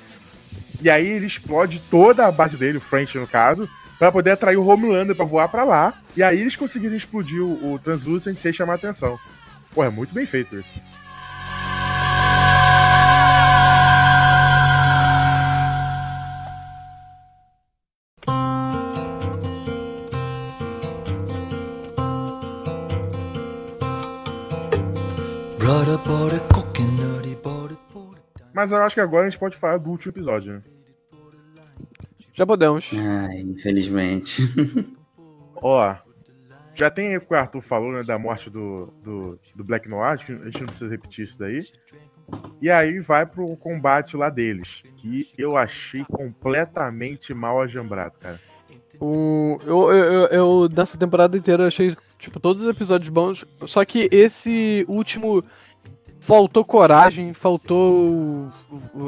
[0.83, 4.57] E aí ele explode toda a base dele, o Frank no caso, pra poder atrair
[4.57, 5.95] o Homelander pra voar pra lá.
[6.17, 9.17] E aí eles conseguiram explodir o, o Translucent sem chamar atenção.
[9.73, 10.73] Pô, é muito bem feito isso.
[28.59, 30.63] Mas eu acho que agora a gente pode falar do último episódio, né?
[32.35, 32.91] Já podemos.
[32.93, 34.43] Ai, infelizmente.
[35.55, 35.95] Ó,
[36.75, 39.89] já tem aí o que o Arthur falou, né, da morte do, do, do Black
[39.89, 41.65] Noir, acho que a gente não precisa repetir isso daí.
[42.61, 48.41] E aí vai pro combate lá deles, que eu achei completamente mal ajambrado, cara.
[49.01, 53.45] Um, eu, eu, eu, eu, nessa temporada inteira, achei, tipo, todos os episódios bons.
[53.67, 55.45] Só que esse último
[56.29, 58.51] faltou coragem, faltou.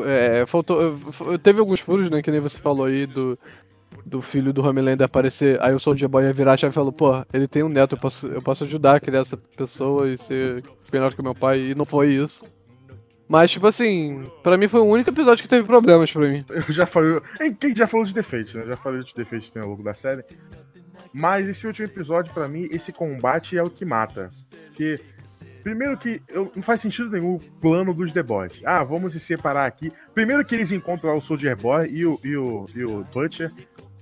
[0.07, 0.99] É, faltou.
[1.43, 2.23] Teve alguns furos, né?
[2.23, 3.39] Que nem você falou aí do.
[4.07, 6.93] Do filho do Homelander aparecer, aí o Soldier Boy ia virar a chave e falou,
[6.93, 10.16] pô, ele tem um neto, eu posso, eu posso ajudar a criar essa pessoa e
[10.16, 10.62] ser
[10.93, 12.45] melhor que meu pai, e não foi isso.
[13.29, 16.45] Mas, tipo assim, pra mim foi o único episódio que teve problemas pra mim.
[16.49, 17.21] Eu já falei.
[17.41, 18.64] Hein, Quem já falou de defeitos, né?
[18.64, 20.25] Já falei de defeitos tem ao longo da série.
[21.12, 24.31] Mas esse último episódio, pra mim, esse combate é o que mata.
[24.68, 25.01] Porque,
[25.62, 28.62] primeiro que eu, não faz sentido nenhum o plano dos The Boys.
[28.64, 29.90] Ah, vamos se separar aqui.
[30.14, 33.52] Primeiro que eles encontram o Soldier Boy e o, e o, e o Butcher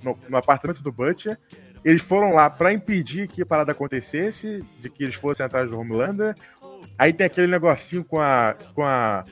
[0.03, 1.39] no, no apartamento do Butcher.
[1.85, 5.79] Eles foram lá pra impedir que a parada acontecesse, de que eles fossem atrás do
[5.79, 6.35] Homelander.
[6.99, 9.25] Aí tem aquele negocinho com a, com a,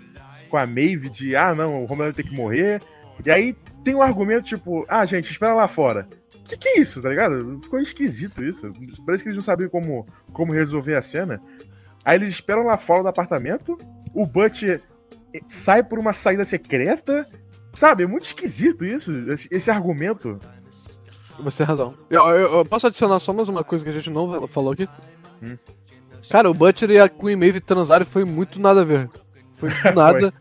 [0.48, 2.80] com a Maeve de, ah, não, o Homelander tem que morrer.
[3.24, 6.08] E aí tem um argumento tipo, ah, gente, espera lá fora.
[6.44, 7.60] Que que é isso, tá ligado?
[7.60, 8.72] Ficou esquisito isso.
[9.04, 11.42] Parece que eles não sabiam como, como resolver a cena.
[12.06, 13.76] Aí eles esperam lá fora do apartamento,
[14.14, 14.80] o Butcher
[15.48, 17.26] sai por uma saída secreta.
[17.74, 20.38] Sabe, é muito esquisito isso, esse, esse argumento.
[21.40, 21.94] Você tem razão.
[22.08, 24.88] Eu, eu- eu posso adicionar só mais uma coisa que a gente não falou aqui?
[25.42, 25.58] Hum.
[26.30, 29.10] Cara, o Butcher e a Queen Maeve transaram foi muito nada a ver.
[29.56, 30.32] Foi do nada.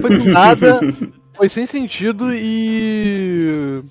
[0.00, 0.78] foi do nada.
[1.36, 3.82] Foi sem sentido e.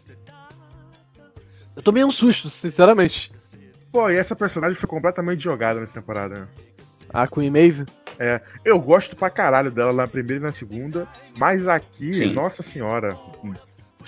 [1.76, 3.34] Eu tomei um susto, sinceramente.
[3.92, 6.48] Pô, e essa personagem foi completamente jogada nessa temporada, né?
[7.14, 7.86] A Queen Maeve.
[8.20, 11.08] É, eu gosto pra caralho dela na primeira e na segunda,
[11.38, 12.34] mas aqui, Sim.
[12.34, 13.16] nossa senhora,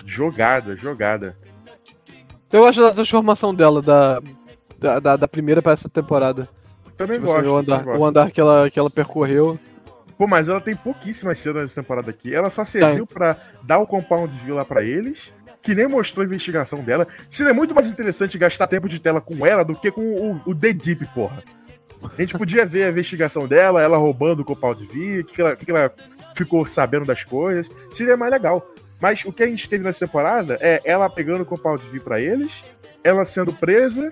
[0.05, 1.37] jogada, jogada.
[2.51, 4.21] Eu gosto da transformação dela, da,
[4.79, 6.47] da, da, da primeira pra essa temporada.
[6.95, 7.53] Também Tipo assim, gosto.
[7.53, 8.09] o andar, também o gosto.
[8.09, 9.59] andar que, ela, que ela percorreu.
[10.17, 12.33] Pô, mas ela tem pouquíssimas cenas nessa temporada aqui.
[12.33, 16.25] Ela só serviu pra dar o compound view lá pra eles, que nem mostrou a
[16.27, 17.05] investigação dela.
[17.29, 20.55] Seria muito mais interessante gastar tempo de tela com ela do que com o, o
[20.55, 21.43] The Deep, porra.
[22.17, 25.41] A gente podia ver a investigação dela, ela roubando o compound view, o que, que,
[25.41, 25.91] ela, o que que ela
[26.35, 27.69] ficou sabendo das coisas.
[27.91, 28.65] Seria mais legal.
[28.99, 32.19] Mas o que a gente teve nessa temporada é ela pegando o compound view pra
[32.21, 32.63] eles,
[33.03, 34.11] ela sendo presa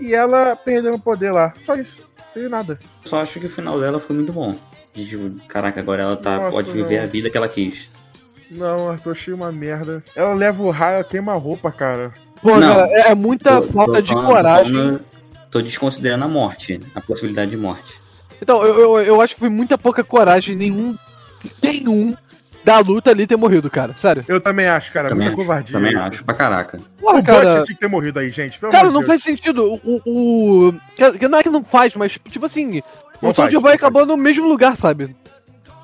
[0.00, 1.54] e ela perdendo o poder lá.
[1.64, 2.02] Só isso.
[2.18, 2.78] Não teve nada.
[3.04, 4.54] Só acho que o final dela foi muito bom.
[4.92, 7.04] De, tipo, caraca, agora ela tá, Nossa, pode viver não.
[7.04, 7.88] a vida que ela quis.
[8.50, 10.02] Não, Arthur, achei uma merda.
[10.14, 12.12] Ela leva o raio, queima a roupa, cara.
[12.42, 12.74] Pô, Não.
[12.74, 14.72] cara, é, muita Tô- falta tô de falando- coragem.
[14.72, 15.04] falando-
[15.50, 17.94] Tô desconsiderando a morte, a possibilidade de morte.
[18.42, 20.96] Então, eu, eu, eu acho que foi muita pouca coragem, nenhum.
[21.62, 22.14] Nenhum
[22.64, 23.94] da luta ali ter morrido, cara.
[23.96, 24.24] Sério.
[24.26, 25.08] Eu também acho, cara.
[25.08, 25.72] também muita acho, covardia.
[25.72, 26.04] também isso.
[26.04, 26.80] acho, pra caraca.
[27.00, 27.62] Porra, O Butcher cara.
[27.62, 28.58] tinha que ter morrido aí, gente.
[28.58, 29.06] Pelo Cara, não de Deus.
[29.06, 29.62] faz sentido.
[29.72, 29.80] O.
[30.04, 30.80] o, o-
[31.30, 32.82] não é que não faz, mas, tipo assim.
[33.22, 35.14] Não o faz, Soldier Boy não acabou no mesmo lugar, sabe?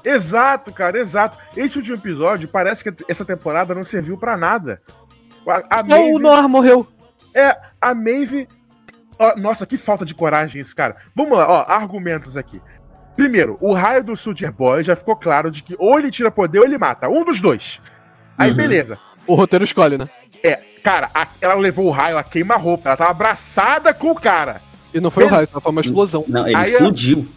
[0.05, 1.39] Exato, cara, exato.
[1.57, 4.83] Esse último episódio parece que essa temporada não serviu pra nada.
[5.47, 6.87] A, a Só o Maeve, Noir morreu.
[7.35, 8.49] é, a Maeve.
[9.19, 10.97] Ó, nossa, que falta de coragem isso, cara.
[11.15, 12.61] Vamos lá, ó, argumentos aqui.
[13.17, 16.61] Primeiro, o raio do Soldier Boy já ficou claro de que ou ele tira poder
[16.61, 17.09] ou ele mata.
[17.09, 17.81] Um dos dois.
[18.39, 18.57] Aí, Uhum.
[18.57, 18.99] beleza.
[19.27, 20.09] O roteiro escolhe, né?
[20.43, 22.89] É, cara, a- ela levou o raio, ela queima a roupa.
[22.89, 24.61] Ela tava abraçada com o cara.
[24.93, 26.25] E não foi o Ele- raio, foi uma explosão.
[26.27, 27.29] Não, ele Aí, explodiu.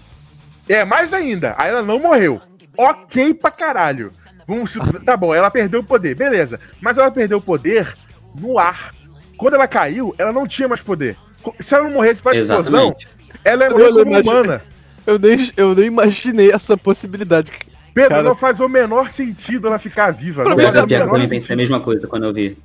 [0.67, 2.41] É, mais ainda, aí ela não morreu.
[2.77, 4.11] Ok pra caralho.
[4.47, 6.59] Vamos, tá bom, ela perdeu o poder, beleza.
[6.81, 7.95] Mas ela perdeu o poder
[8.33, 8.91] no ar.
[9.37, 11.17] Quando ela caiu, ela não tinha mais poder.
[11.59, 12.95] Se ela não morresse pra explosão,
[13.43, 14.61] ela ia Eu morrer como humana.
[15.05, 17.51] Eu nem, eu nem imaginei essa possibilidade.
[17.93, 20.43] Pedro, Cara- não faz o menor sentido ela ficar viva.
[20.43, 22.57] Não eu também pensei a mesma coisa quando eu vi.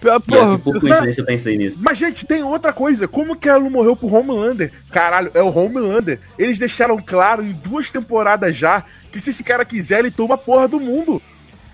[0.00, 1.78] Pior- Porra, que por coincidência eu pensei nisso.
[1.80, 3.08] Mas, gente, tem outra coisa.
[3.08, 4.70] Como que ela não morreu pro Homelander?
[4.92, 6.20] Caralho, é o Homelander.
[6.38, 10.38] Eles deixaram claro em duas temporadas já que se esse cara quiser, ele toma a
[10.38, 11.20] porra do mundo.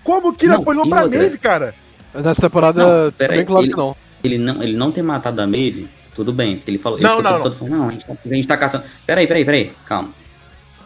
[0.03, 1.19] Como que ele Não, apanhou pra outra?
[1.19, 1.75] Maeve, cara?
[2.13, 3.95] nessa temporada, Não, bem claro ele- que não.
[4.23, 6.55] Ele não, ele não ter matado a Maeve, tudo bem.
[6.55, 6.99] Porque ele falou.
[6.99, 8.83] Não, não, o todo falando, não, a gente, tá, a gente tá caçando.
[9.05, 10.09] Peraí, peraí, peraí, calma.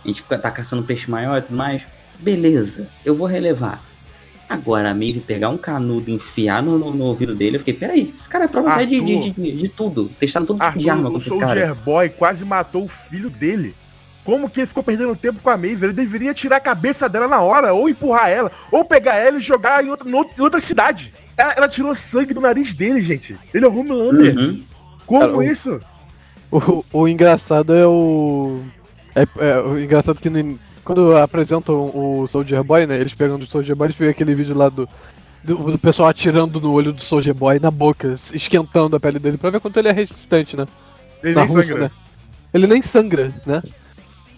[0.03, 1.83] A gente fica, tá caçando peixe maior e tudo mais.
[2.19, 3.81] Beleza, eu vou relevar.
[4.49, 7.73] Agora a Maeve pegar um canudo e enfiar no, no- no ouvido dele, eu fiquei,
[7.75, 9.33] peraí, esse cara é prova até de, de, Arthur.
[9.43, 10.09] de, de tudo.
[10.19, 11.67] Testaram todo tipo de Arthur, arma o contra esse cara.
[11.67, 13.75] Soldier Boy quase matou o filho dele.
[14.25, 15.85] Como que ele ficou perdendo tempo com a Maeve?
[15.85, 19.41] Ele deveria tirar a cabeça dela na hora, ou empurrar ela, ou pegar ela e
[19.41, 21.13] jogar em outra, em outra cidade.
[21.37, 23.37] Ela, ela tirou sangue do nariz dele, gente.
[23.53, 24.35] Ele é o Homelander.
[24.35, 24.63] Uhum.
[25.09, 25.79] Como Cara, o- isso?
[26.51, 28.59] O, o engraçado é o.
[29.15, 32.99] É, é, o engraçado que no- quando apresentam o Soldier Boy, né?
[32.99, 34.87] Eles pegando o Soldier Boy, eles veem aquele vídeo lá do,
[35.43, 39.37] do, do pessoal atirando no olho do Soldier Boy, na boca, esquentando a pele dele
[39.37, 40.65] pra ver quanto ele é resistente, né?
[41.23, 41.83] Ele na nem Rússia, sangra.
[41.85, 41.91] né?
[42.53, 43.61] Ele nem sangra, né?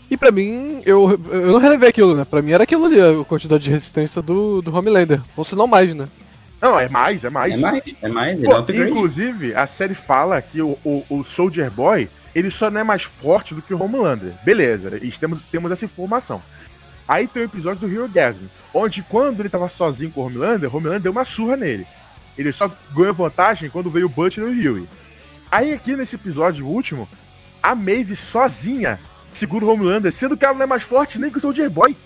[0.09, 2.25] E pra mim, eu, eu não relevei aquilo, né?
[2.25, 5.21] Pra mim era aquilo ali, a quantidade de resistência do, do Homelander.
[5.37, 6.07] Ou se não mais, né?
[6.61, 7.53] Não, é mais, é mais.
[7.53, 11.03] É mais, é mais, ele Pô, é um inclusive, a série fala que o, o,
[11.09, 14.33] o Soldier Boy, ele só não é mais forte do que o Homelander.
[14.45, 16.41] Beleza, e temos, temos essa informação.
[17.07, 18.43] Aí tem o episódio do Hero Gasm,
[18.73, 21.87] onde quando ele tava sozinho com o Homelander, o Homelander deu uma surra nele.
[22.37, 24.87] Ele só ganhou vantagem quando veio o Butcher e o Huey.
[25.51, 27.09] Aí aqui nesse episódio último,
[27.61, 28.99] a Maeve sozinha
[29.33, 31.97] segura o Homelander, sendo que ela não é mais forte nem que o Soldier Boy.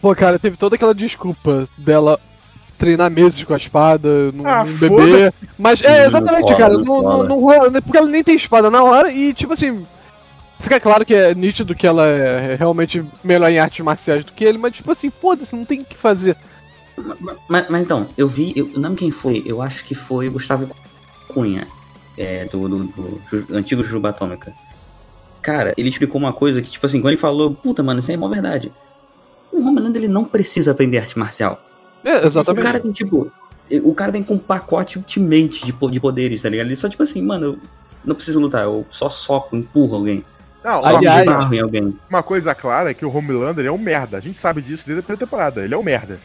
[0.00, 2.18] Pô, cara, teve toda aquela desculpa dela
[2.82, 4.88] treinar meses com a espada, não, Ah, beber.
[4.88, 5.48] foda-se.
[5.56, 6.76] Mas é, exatamente, cara.
[6.78, 9.86] não Não, não, rola, porque ela nem tem espada na hora e, tipo assim.
[10.58, 14.44] Fica claro que é nítido que ela é realmente melhor em artes marciais do que
[14.44, 16.36] ele, mas, tipo assim, foda-se, não tem o que fazer.
[17.48, 20.32] Mas, mas então, eu vi, eu não lembro quem foi, eu acho que foi o
[20.32, 20.68] Gustavo
[21.28, 21.66] Cunha,
[22.16, 24.52] é, do, do, do Ju- antigo Juba Atômica.
[25.40, 28.14] Cara, ele explicou uma coisa que, tipo assim, quando ele falou, puta, mano, isso aí
[28.14, 28.72] é mó verdade.
[29.52, 31.60] O Homelander, ele não precisa aprender arte marcial.
[32.04, 32.62] É, O exatamente.
[32.62, 33.30] cara tem, tipo,
[33.84, 36.66] o cara vem com um pacote ultimate de, de poderes, tá ligado?
[36.66, 37.58] Ele só, tipo assim, mano, eu
[38.04, 40.24] não preciso lutar, eu só soco, empurro alguém.
[40.64, 41.98] Não, Só Aliás- alguém.
[42.08, 44.16] Uma coisa clara é que o Homelander é um merda.
[44.16, 45.64] A gente sabe disso desde a primeira temporada.
[45.64, 46.20] Ele é um merda.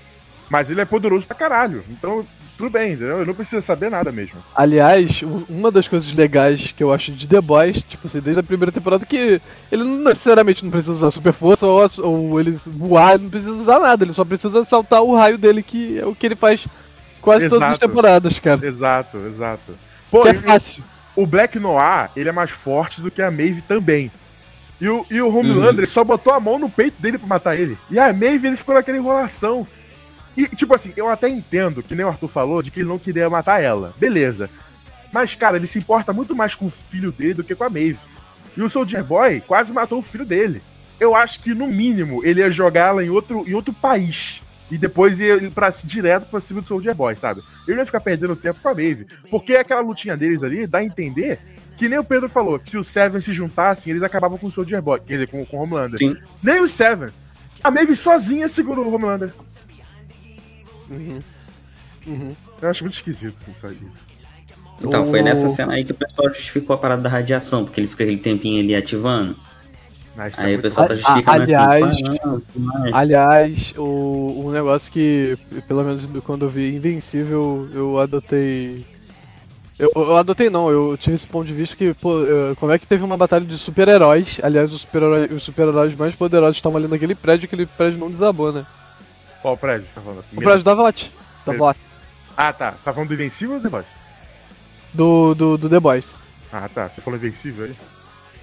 [0.50, 1.84] Mas ele é poderoso pra caralho.
[1.90, 2.26] Então,
[2.58, 3.20] tudo bem, entendeu?
[3.20, 4.36] Eu não preciso saber nada mesmo.
[4.56, 8.40] Aliás, um- uma das coisas legais que eu acho de The Boys, tipo assim, desde
[8.40, 9.42] a primeira temporada, que
[9.72, 13.52] ele não necessariamente não precisa usar super força ou, ou ele voar, ele não precisa
[13.52, 16.66] usar nada, ele só precisa saltar o raio dele, que é o que ele faz
[17.22, 17.88] quase todas as Exato.
[17.88, 18.66] temporadas, cara.
[18.66, 19.74] Exato, exato.
[20.10, 20.84] Pô, Que é fácil.
[21.16, 24.10] o Black Noir, ele é mais forte do que a Maeve também.
[24.80, 25.92] E o, e o Homelander, Uhum.
[25.92, 27.78] só botou a mão no peito dele pra matar ele.
[27.92, 29.68] E a Maeve, ele ficou naquela enrolação.
[30.38, 33.00] E, tipo assim, eu até entendo, que nem o Arthur falou, de que ele não
[33.00, 33.96] queria matar ela.
[33.98, 34.48] Beleza.
[35.12, 37.70] Mas, cara, ele se importa muito mais com o filho dele do que com a
[37.70, 38.00] Maeve.
[38.56, 40.62] E o Soldier Boy quase matou o filho dele.
[41.00, 44.44] Eu acho que, no mínimo, ele ia jogar ela em outro, em outro país.
[44.70, 47.42] E depois ia pra, direto pra cima do Soldier Boy, sabe?
[47.68, 49.08] Ele não ia ficar perdendo tempo com a Maeve.
[49.32, 51.40] Porque aquela lutinha deles ali dá a entender
[51.78, 54.52] que nem o Pedro falou, que se os Seven se juntassem, eles acabavam com o
[54.52, 55.00] Soldier Boy.
[55.00, 55.98] Quer dizer, com, com o Homelander.
[55.98, 56.18] Sim.
[56.44, 57.10] Nem os Seven.
[57.64, 59.32] A Maeve sozinha segura o Homelander.
[60.90, 61.20] Uhum.
[62.06, 62.36] Uhum.
[62.62, 63.68] Eu acho muito esquisito isso.
[63.86, 64.06] isso.
[64.82, 67.80] Então, O- foi nessa cena aí que o pessoal justificou a parada da radiação, porque
[67.80, 69.36] ele fica aquele tempinho ali ativando.
[70.16, 72.94] Mas isso é Aí o muito- pessoal tá justificando aliás- assim, ah, tudo mais.
[72.96, 78.84] Aliás, o, um negócio que, pelo menos do- quando eu vi Invencível, eu adotei.
[79.78, 82.80] Eu, eu adotei não, eu tive esse ponto de vista que, pô, eh, como é
[82.80, 84.38] que teve uma batalha de super-heróis?
[84.42, 88.52] Aliás, os super-heróis os super-heróis mais poderosos estavam ali naquele prédio, aquele prédio não desabou,
[88.52, 88.66] né?
[89.42, 90.24] Qual prédio você tá falando?
[90.34, 91.12] O prédio da VOT.
[91.46, 91.58] Da É.
[91.58, 91.80] VOT.
[92.36, 92.72] Ah, tá.
[92.72, 93.86] Você tá falando do Invencível ou do The Boys?
[94.94, 96.16] Do, do, do The Boys.
[96.52, 96.88] Ah, tá.
[96.90, 97.76] Você falou Invencível aí?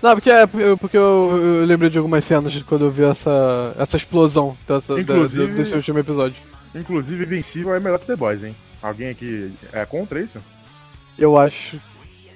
[0.03, 0.47] Não, porque, é,
[0.79, 5.01] porque- eu, eu lembrei de algumas cenas quando eu vi essa, essa explosão dessa, da-
[5.01, 6.37] Inclusive- do- desse último episódio.
[6.75, 8.55] Inclusive, Invencível é melhor que The Boys, hein?
[8.83, 10.39] Alguém aqui é contra isso?
[11.19, 11.81] Eu acho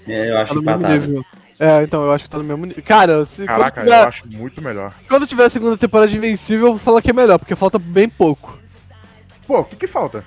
[0.06, 1.26] É, eu que acho tá empatado.
[1.60, 2.82] É, então, eu acho que tá no mesmo nível.
[2.86, 4.94] Cara, se, Caraca, tiver, eu acho muito melhor.
[5.08, 7.78] quando tiver a segunda temporada de Invencível, eu vou falar que é melhor, porque falta
[7.78, 8.56] bem pouco.
[9.46, 10.24] Pô, o que que falta?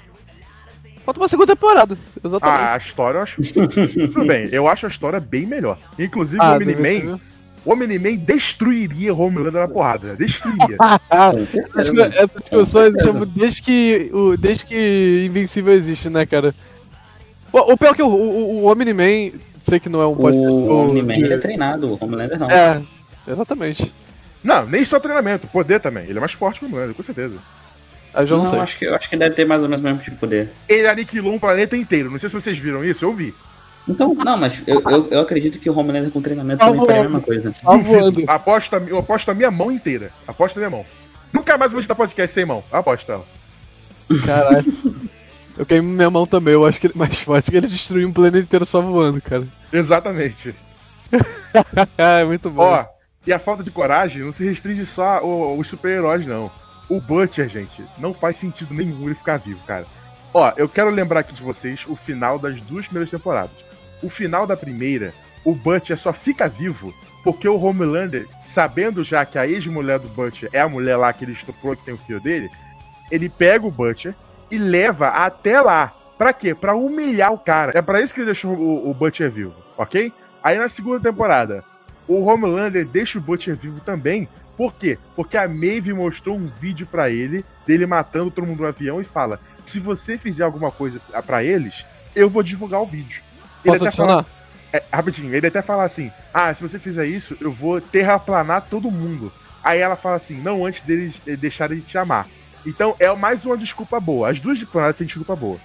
[1.06, 2.60] Falta uma segunda temporada, exatamente.
[2.62, 3.42] Ah, a história eu acho.
[4.14, 5.78] Tudo bem, eu acho a história bem melhor.
[5.98, 6.80] Inclusive, Ah, o do Omni-Man.
[6.90, 7.20] Invencível.
[7.64, 10.16] O Omni-Man destruiria Homelander na porrada.
[10.16, 10.78] Destruiria.
[11.10, 11.32] Ah.
[11.78, 16.54] Essas, essas discussões chamam desde que, o, desde que Invencível existe, né, cara?
[17.54, 20.48] O, o pior que o, o, o Omni-Man, sei que não é um podcast.
[20.50, 22.50] O Omni-Man de- ele é treinado, o Homelander não.
[22.50, 22.82] É,
[23.28, 23.94] exatamente.
[24.44, 26.04] não, nem só treinamento, poder também.
[26.06, 27.38] Ele é mais forte que o Homelander, com certeza.
[28.14, 28.60] Eu já não, sei.
[28.60, 30.50] acho que, eu acho que deve ter mais ou menos o mesmo tipo de poder.
[30.68, 32.12] Ele aniquilou um planeta inteiro.
[32.12, 33.34] Não sei se vocês viram isso, eu vi.
[33.88, 37.00] Então, não, mas eu, eu, eu acredito que o Homelander com treinamento Tá também faria
[37.02, 37.52] a mesma coisa.
[37.52, 38.12] Tá voando.
[38.12, 38.30] Duvido.
[38.32, 40.12] Aposto, a- eu aposto a minha mão inteira.
[40.28, 40.86] Aposto a minha mão.
[41.34, 42.64] Nunca mais vou editar podcast sem mão.
[42.72, 43.26] Aposto ela.
[44.26, 44.66] Caralho.
[45.58, 48.08] Eu queimo minha mão também, eu acho que ele é mais forte que ele destruiu
[48.08, 49.48] um planeta inteiro só voando, cara.
[49.72, 50.56] Exatamente.
[51.98, 52.64] é muito bom.
[52.64, 52.86] Ó,
[53.26, 56.52] e a falta de coragem não se restringe só ao- aos super-heróis, não.
[56.90, 59.86] O Butcher, gente, não faz sentido nenhum ele ficar vivo, cara.
[60.34, 63.66] Ó, eu quero lembrar aqui de vocês o final das duas primeiras temporadas.
[64.02, 66.94] O final da primeira, o Butcher só fica vivo
[67.24, 71.24] porque o Homelander, sabendo já que a ex-mulher do Butcher é a mulher lá que
[71.24, 72.50] ele estuprou, que tem o filho dele,
[73.12, 74.16] ele pega o Butcher
[74.52, 75.94] e leva até lá.
[76.18, 76.54] Pra quê?
[76.54, 77.72] Pra humilhar o cara.
[77.74, 80.14] É pra isso que ele deixou o, o Butcher vivo, ok?
[80.44, 81.64] Aí na segunda temporada,
[82.08, 84.28] o Homelander deixa o Butcher vivo também.
[84.56, 85.00] Por quê?
[85.16, 89.04] Porque a Maeve mostrou um vídeo pra ele, dele matando todo mundo no avião e
[89.04, 91.86] fala: se você fizer alguma coisa pra eles,
[92.16, 93.22] eu vou divulgar o vídeo.
[93.64, 94.26] Ele Posso até fala,
[94.74, 98.92] é, rapidinho, ele até fala assim: Ah, se você fizer isso, eu vou terraplanar todo
[98.92, 99.32] mundo.
[99.64, 102.28] Aí ela fala assim: Não, antes deles eh, deixarem de te amar.
[102.66, 104.30] Então é mais uma desculpa boa.
[104.30, 105.58] As duas temporadas têm desculpa boa.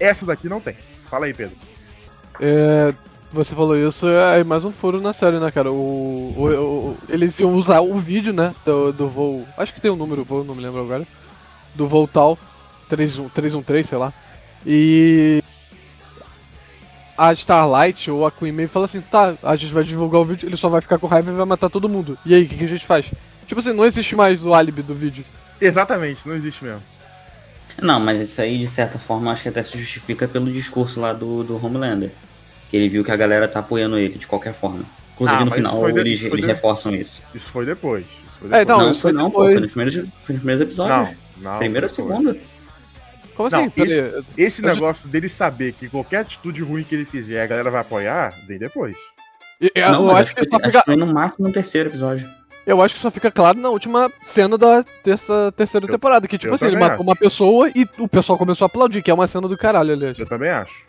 [0.00, 0.76] Essa daqui não tem.
[1.10, 1.56] Fala aí, Pedro.
[2.40, 2.94] É,
[3.32, 5.70] você falou isso, é mais um furo na série, né, cara?
[5.72, 6.44] O, o-
[6.90, 9.46] o- eles iam usar o vídeo, né, do, do voo.
[9.56, 11.06] Acho que tem um número, voo, não me lembro agora.
[11.74, 12.38] Do voo tal,
[12.88, 14.12] 31 313, sei lá.
[14.66, 15.42] E.
[17.16, 20.48] A Starlight ou a Queen May fala assim: tá, a gente vai divulgar o vídeo,
[20.48, 22.16] ele só vai ficar com raiva e vai matar todo mundo.
[22.24, 23.06] E aí, o que, que a gente faz?
[23.46, 25.24] Tipo assim, não existe mais o álibi do vídeo.
[25.60, 26.82] Exatamente, não existe mesmo.
[27.80, 31.12] Não, mas isso aí, de certa forma, acho que até se justifica pelo discurso lá
[31.12, 32.10] do, do Homelander.
[32.70, 34.84] Que ele viu que a galera tá apoiando ele de qualquer forma.
[35.14, 37.22] Inclusive Ah, no final de- eles, eles de- reforçam isso.
[37.34, 38.04] Isso foi depois.
[38.28, 38.68] Isso foi É, depois.
[38.68, 39.38] Não, Não, isso foi não, pô.
[39.44, 40.04] Foi nos primeiros, foi
[40.34, 41.16] nos primeiros episódios.
[41.38, 41.58] não, não.
[41.58, 42.36] Primeiro ou segundo.
[43.36, 43.56] Como assim?
[43.76, 47.70] Não, Esse Eu- negócio dele saber que qualquer atitude ruim que ele fizer, a galera
[47.70, 48.96] vai apoiar, vem depois.
[49.60, 52.28] eu, eu não, acho que só acho fica, que foi no máximo no terceiro episódio.
[52.68, 56.28] Eu acho que só fica claro na última cena da terça, terceira Eu- temporada.
[56.28, 57.02] Que, tipo eu assim, ele matou acho.
[57.02, 60.18] uma pessoa e o pessoal começou a aplaudir, que é uma cena do caralho, aliás.
[60.18, 60.84] Eu também acho.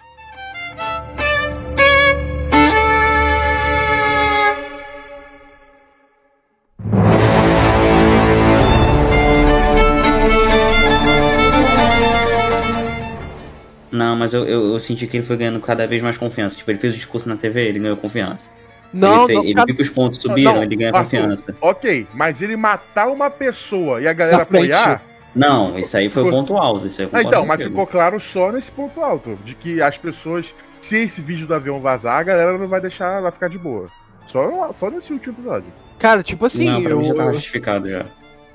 [13.92, 16.56] Não, mas eu, eu, eu senti que ele foi ganhando cada vez mais confiança.
[16.56, 18.50] Tipo, ele fez o discurso na TV, ele ganhou confiança.
[18.94, 21.04] Não, ele fez- não, ele cara, viu que os pontos subiram, Não, ele ganha Arthur,
[21.04, 21.56] confiança.
[21.62, 25.02] Ok, mas ele matar uma pessoa e a galera apoiar.
[25.36, 26.88] Não, isso aí foi o Ficou- ponto alto.
[26.88, 29.38] Isso aí Ah, então, mas ficou claro só nesse ponto alto.
[29.44, 33.22] De que as pessoas, se esse vídeo do avião vazar, a galera não vai deixar,
[33.22, 33.88] vai ficar de boa.
[34.26, 35.72] Só, só nesse último episódio.
[36.00, 38.06] cara, tipo assim, Não, pra eu, mim já tava eu- justificado já.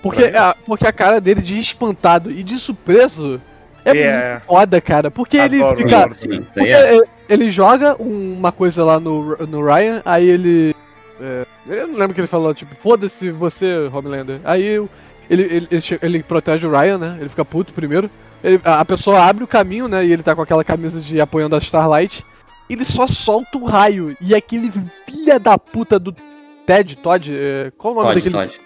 [0.03, 3.41] porque, a, porque a cara dele de espantado e de surpreso
[3.85, 4.31] é, É.
[4.33, 5.11] muito foda, cara.
[5.11, 5.97] Porque ele Adoro, fica.
[5.97, 6.15] adoro.
[6.15, 7.03] Sim, isso Porque aí é.
[7.29, 10.75] Ele- joga uma coisa lá no, no Ryan, aí ele.
[11.21, 14.41] é, eu não lembro o que ele falou, tipo, foda-se você, Homelander.
[14.45, 14.89] Aí ele,
[15.31, 17.17] ele, ele, ele protege o Ryan, né?
[17.21, 18.11] Ele fica puto primeiro.
[18.43, 20.05] Ele- a, pessoa abre o caminho, né?
[20.05, 22.25] E ele tá com aquela camisa de apoiando a Starlight.
[22.69, 24.17] Ele só solta o raio.
[24.21, 24.71] E aquele
[25.07, 26.15] filha da puta do
[26.67, 28.61] Ted, Todd, é, qual o nome Todd, daquele Todd.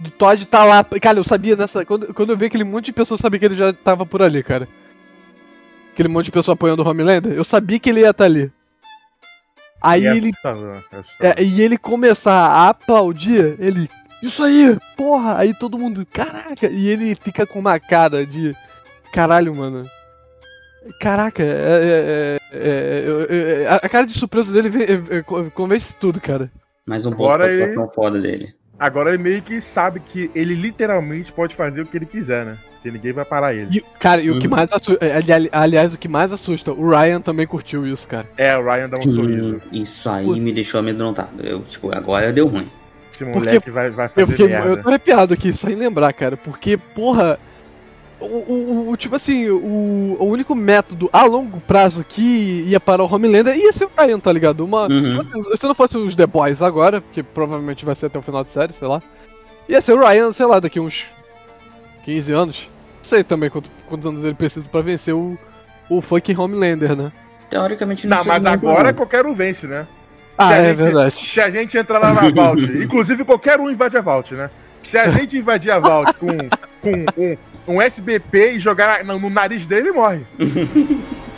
[0.00, 0.84] do Todd tá lá.
[1.00, 1.84] Cara, eu sabia nessa.
[1.84, 4.22] Quando, quando eu vi aquele monte de pessoas, eu sabia que ele já tava por
[4.22, 4.68] ali, cara.
[5.92, 8.50] Aquele monte de pessoa apoiando o Homelander, eu sabia que ele ia estar ali.
[9.80, 10.32] Aí E é ele.
[11.20, 13.90] é é, e ele começar a aplaudir, ele.
[14.22, 15.38] Isso aí, porra!
[15.38, 16.68] Aí todo mundo, caraca!
[16.68, 18.54] E ele fica com uma cara de.
[19.12, 19.84] Caralho, mano.
[21.00, 26.20] Caraca, é, é, é, é, a cara de surpresa dele vem- é, é, convence tudo,
[26.20, 26.50] cara.
[26.86, 28.54] Mais um ponto Agora pra ele- foda dele.
[28.78, 32.58] Agora ele meio que sabe que ele literalmente pode fazer o que ele quiser, né?
[32.82, 33.68] Porque ninguém vai parar ele.
[33.78, 34.56] E, cara, e o que Uhum.
[34.56, 34.98] mais assusta.
[35.52, 38.28] aliás, o que mais assusta, o Ryan também curtiu isso, cara.
[38.36, 39.62] É, o Ryan dá um sorriso.
[39.70, 41.40] Isso aí me deixou amedrontado.
[41.46, 42.68] Eu, tipo, agora deu ruim.
[43.10, 44.68] Esse Porque moleque vai, vai Eu, fazer fiquei, merda.
[44.68, 47.38] eu tô arrepiado aqui, só em lembrar, cara, porque, porra.
[48.20, 53.02] O, o- o- tipo assim, o, o único método a longo prazo que ia para
[53.02, 54.64] o Homelander ia ser o Ryan, tá ligado?
[54.64, 55.24] Uma, Uhum.
[55.56, 58.50] se- não fosse os The Boys agora, porque provavelmente vai ser até o final da
[58.50, 59.02] série, sei lá.
[59.68, 61.04] Ia ser o Ryan, sei lá, daqui uns
[62.04, 62.68] 15 anos.
[63.02, 65.36] Não sei também quanto- quantos anos ele precisa pra vencer o,
[65.90, 67.10] o fucking Homelander, né?
[67.50, 68.94] Teoricamente Não, precisa mas agora não.
[68.94, 69.86] qualquer um vence, né?
[70.38, 71.14] Ah, Se a é gente- verdade.
[71.14, 74.48] Se a gente entrar lá na Vault, inclusive qualquer um invade a Vault, né?
[74.82, 76.28] Se a gente invadir a Vault com,
[76.80, 77.04] com
[77.68, 80.20] um, um SBP e jogar no, no nariz dele, ele morre.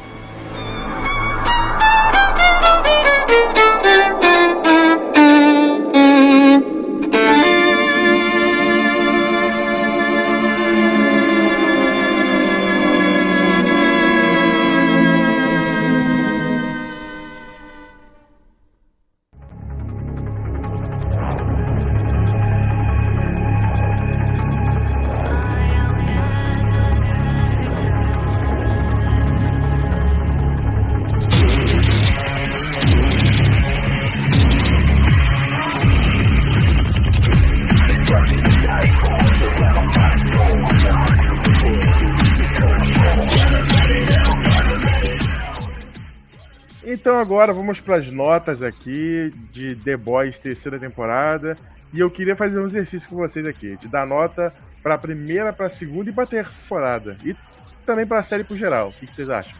[47.44, 51.58] agora vamos para as notas aqui de The Boys terceira temporada.
[51.92, 54.50] E eu queria fazer um exercício com vocês aqui, de dar nota
[54.82, 57.18] para a primeira, para a segunda e para a terceira temporada.
[57.22, 57.36] E
[57.84, 58.88] também para a série por geral.
[58.88, 59.54] O que, que vocês acham?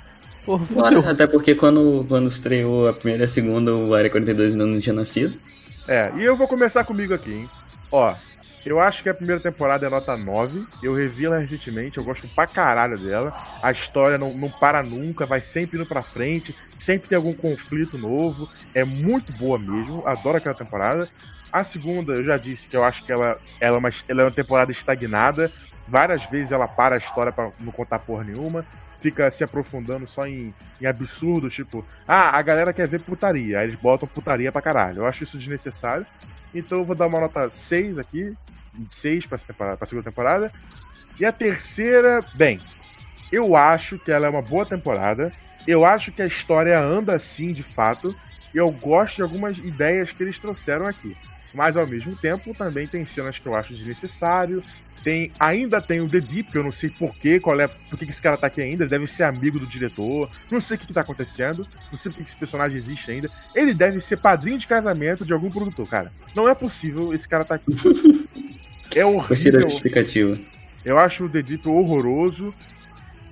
[0.46, 4.64] Porra, até porque quando, quando estreou a primeira e a segunda, o Área 42 ainda
[4.64, 5.38] não tinha nascido.
[5.86, 7.50] É, e eu vou começar comigo aqui, hein?
[7.92, 8.14] Ó,
[8.64, 10.66] eu acho que a primeira temporada é nota 9.
[10.82, 13.32] Eu revi ela recentemente, eu gosto pra caralho dela.
[13.62, 17.98] A história não, não para nunca, vai sempre indo pra frente, sempre tem algum conflito
[17.98, 18.48] novo.
[18.74, 21.08] É muito boa mesmo, adoro aquela temporada.
[21.52, 24.24] A segunda, eu já disse que eu acho que ela, ela, é, uma, ela é
[24.24, 25.52] uma temporada estagnada.
[25.86, 28.64] Várias vezes ela para a história pra não contar porra nenhuma.
[28.96, 33.58] Fica se aprofundando só em, em absurdos, tipo, ah, a galera quer ver putaria.
[33.58, 35.02] Aí eles botam putaria pra caralho.
[35.02, 36.06] Eu acho isso desnecessário.
[36.54, 38.34] Então eu vou dar uma nota 6 aqui.
[38.90, 40.52] 6 pra, essa temporada, pra segunda temporada.
[41.18, 42.60] E a terceira, bem,
[43.30, 45.32] eu acho que ela é uma boa temporada.
[45.66, 48.14] Eu acho que a história anda assim, de fato.
[48.52, 51.16] E eu gosto de algumas ideias que eles trouxeram aqui.
[51.52, 54.62] Mas ao mesmo tempo também tem cenas que eu acho desnecessário.
[55.04, 58.06] Tem, ainda tem o The Deep, que eu não sei porquê, qual é, por que
[58.06, 58.84] esse cara tá aqui ainda.
[58.84, 60.30] Ele deve ser amigo do diretor.
[60.50, 61.68] Não sei o que, que tá acontecendo.
[61.92, 63.30] Não sei por que esse personagem existe ainda.
[63.54, 66.10] Ele deve ser padrinho de casamento de algum produtor, cara.
[66.34, 67.74] Não é possível esse cara tá aqui.
[68.94, 69.70] É Gostei da horrível.
[69.70, 70.38] justificativa.
[70.84, 72.54] Eu acho o The Deep horroroso.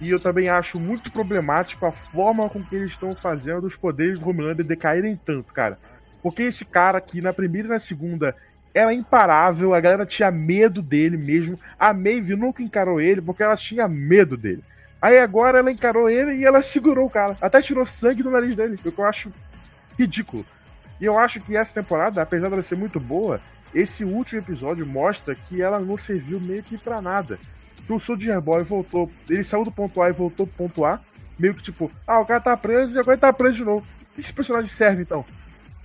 [0.00, 4.18] E eu também acho muito problemático a forma com que eles estão fazendo os poderes
[4.18, 5.78] do Homelander decaírem tanto, cara.
[6.20, 8.34] Porque esse cara aqui, na primeira e na segunda,
[8.74, 11.58] era imparável, a galera tinha medo dele mesmo.
[11.78, 14.64] A Maeve nunca encarou ele porque ela tinha medo dele.
[15.00, 17.36] Aí agora ela encarou ele e ela segurou o cara.
[17.40, 19.32] Até tirou sangue do nariz dele, o que eu acho
[19.98, 20.46] ridículo.
[21.00, 23.40] E eu acho que essa temporada, apesar dela ser muito boa,
[23.74, 27.38] esse último episódio mostra que ela não serviu meio que pra nada.
[27.86, 31.00] Que o Soldier Boy voltou, ele saiu do ponto A e voltou pro ponto A,
[31.38, 33.86] meio que tipo, ah, o cara tá preso e agora ele tá preso de novo.
[34.14, 35.24] Que esse personagem serve então?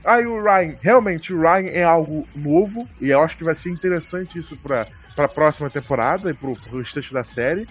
[0.08, 3.72] Aí o Ryan, realmente o Ryan é algo novo, e eu acho que vai ser
[3.72, 7.68] interessante isso pra, pra próxima temporada e pro, pro restante da série.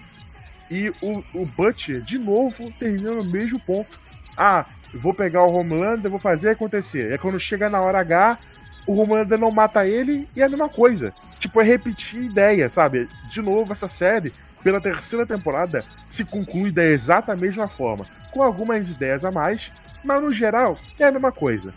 [0.69, 3.99] E o, o Butcher, de novo, termina no mesmo ponto.
[4.37, 7.11] Ah, vou pegar o Homelander, vou fazer acontecer.
[7.11, 8.37] Aí quando chega na hora H,
[8.85, 11.11] o Homelander não mata ele e é a mesma coisa.
[11.39, 13.09] Tipo, é repetir ideia, sabe?
[13.31, 14.31] De novo, essa série,
[14.63, 18.05] pela terceira temporada, se conclui da exata mesma forma.
[18.29, 19.73] Com algumas ideias a mais,
[20.03, 21.73] mas no geral, é a mesma coisa.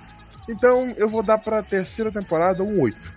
[0.49, 3.13] Então eu vou dar pra terceira temporada um 8.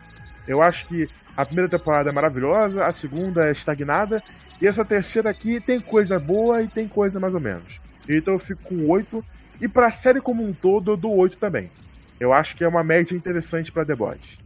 [0.48, 4.22] Eu acho que a primeira temporada é maravilhosa, a segunda é estagnada,
[4.62, 7.82] e essa terceira aqui tem coisa boa e tem coisa mais ou menos.
[8.08, 9.24] Então eu fico com 8.
[9.62, 11.72] E pra série como um todo, eu dou 8 também.
[12.20, 14.40] Eu acho que é uma média interessante pra The Boys.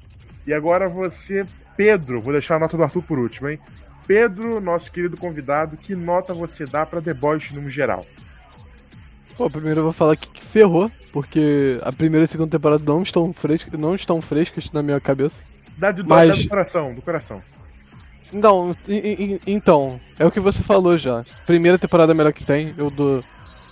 [0.46, 3.60] E agora você, Pedro, vou deixar a nota do Arthur por último, hein?
[4.08, 8.06] Pedro, nosso querido convidado, que nota você dá pra The Boys no geral?
[9.36, 13.02] Pô, primeiro eu vou falar que ferrou, porque a primeira e a segunda temporada não
[13.02, 15.44] estão frescas, não estão frescas na minha cabeça.
[15.76, 17.42] Dá, de, Mas- dá do coração, do coração.
[18.32, 21.24] Não, e- e- então, é o que você falou já.
[21.48, 23.24] Primeira temporada é a melhor que tem, eu dou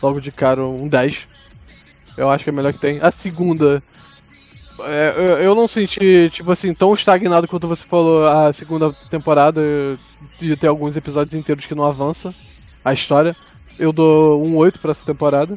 [0.02, 1.28] logo de cara um 10.
[2.18, 2.98] Eu acho que é a melhor que tem.
[3.00, 3.84] A segunda
[4.84, 9.62] É, eu, não senti, tipo assim, tão estagnado quanto você falou a segunda temporada,
[10.40, 12.34] de ter alguns episódios inteiros que não avança
[12.84, 13.36] a história.
[13.80, 15.56] Eu dou um 8 pra essa temporada.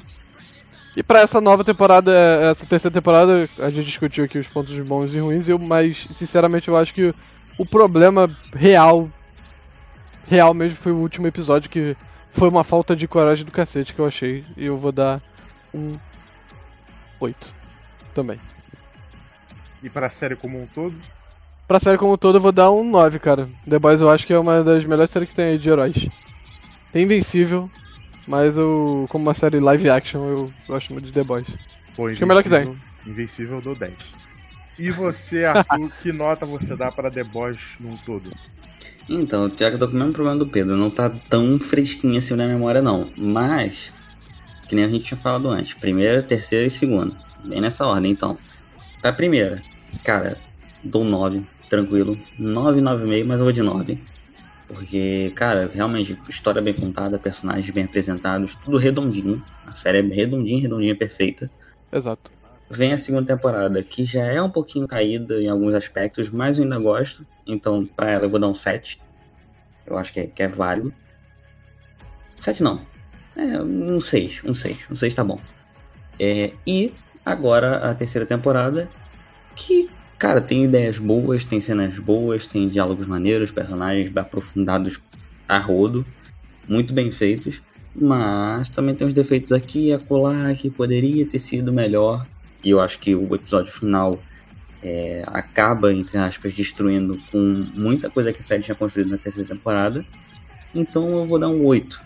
[0.97, 5.14] E pra essa nova temporada, essa terceira temporada, a gente discutiu aqui os pontos bons
[5.14, 7.14] e ruins, eu, mas sinceramente eu acho que
[7.57, 9.09] o problema real,
[10.26, 11.97] real mesmo, foi o último episódio, que
[12.32, 14.45] foi uma falta de coragem do cacete que eu achei.
[14.57, 15.20] E eu vou dar
[15.74, 15.99] um
[17.20, 17.53] 8
[18.14, 18.39] também.
[19.82, 20.95] E para a série como um todo?
[21.66, 23.49] Pra série como um todo eu vou dar um 9, cara.
[23.68, 26.09] The Boys eu acho que é uma das melhores séries que tem aí de heróis.
[26.93, 27.70] Tem Invencível,
[28.29, 31.47] mas eu, como uma série live action, eu gosto muito de The Boys.
[31.97, 32.79] Pô, Acho que é melhor que tem.
[33.07, 33.93] Invencível- dou 10.
[34.79, 38.31] E você, Arthur, que nota você dá para The Boys num todo?
[39.09, 42.18] Então, já que eu tô com o mesmo problema do Pedro, não tá tão fresquinho
[42.18, 43.09] assim na memória, não.
[43.16, 43.91] Mas,
[44.68, 47.16] que nem a gente tinha falado antes, primeira, terceira e segunda.
[47.43, 48.37] Bem nessa ordem, então.
[49.01, 49.62] Pra primeira,
[50.05, 50.37] cara,
[50.85, 52.18] dou um 9, tranquilo.
[52.39, 53.99] 9, 9,5, mas eu vou de 9.
[54.69, 59.43] Porque, cara, realmente, história bem contada, personagens bem apresentados, tudo redondinho.
[59.66, 61.51] A série é redondinha, redondinha, perfeita.
[61.91, 62.31] Exato.
[62.71, 66.64] Vem a segunda temporada, que já é um pouquinho caída em alguns aspectos, mas eu
[66.64, 67.27] ainda gosto.
[67.47, 69.01] Então, pra ela, eu vou dar um 7.
[69.87, 70.93] Eu acho que é, que é válido.
[72.39, 72.83] 7 não.
[73.35, 74.43] É, um 6.
[74.45, 74.79] Um 6.
[74.91, 75.41] Um 6 tá bom.
[76.21, 76.93] É, e
[77.25, 78.91] agora a terceira temporada,
[79.57, 79.89] que,
[80.19, 85.01] cara, tem ideias boas, tem cenas boas, tem diálogos maneiros, personagens aprofundados
[85.49, 86.05] a rodo,
[86.69, 87.62] muito bem feitos.
[87.95, 92.27] Mas também tem uns defeitos aqui e acolá que poderia ter sido melhor.
[92.62, 94.19] E eu acho que o episódio final
[94.83, 97.39] é, acaba, entre aspas, destruindo com
[97.75, 100.05] muita coisa que a série tinha construído na terceira temporada.
[100.75, 102.01] Então eu vou dar um 8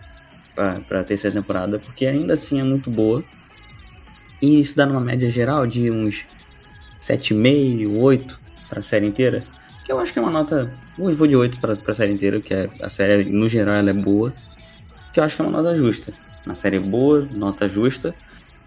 [0.54, 3.22] pra, pra terceira temporada, porque ainda assim é muito boa.
[4.40, 6.24] E isso dá numa média geral de uns
[7.02, 9.42] 7,5, 8 pra série inteira.
[9.84, 10.72] Que eu acho que é uma nota.
[10.96, 13.94] Vou de 8 pra, pra série inteira, que é, a série no geral ela é
[13.94, 14.32] boa.
[15.12, 16.12] Que eu acho que é uma nota justa.
[16.46, 18.14] Uma série boa, nota justa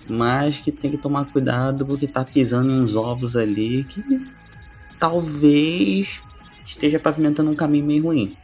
[0.07, 4.03] mas que tem que tomar cuidado porque tá pisando uns ovos ali que
[4.99, 6.21] talvez
[6.65, 8.37] esteja pavimentando um caminho meio ruim.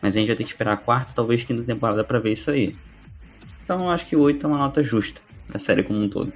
[0.00, 2.50] Mas a gente vai ter que esperar a quarta, talvez quinta temporada pra ver isso
[2.50, 2.76] aí.
[3.64, 6.32] Então eu acho que 8 é uma nota justa pra série como um todo.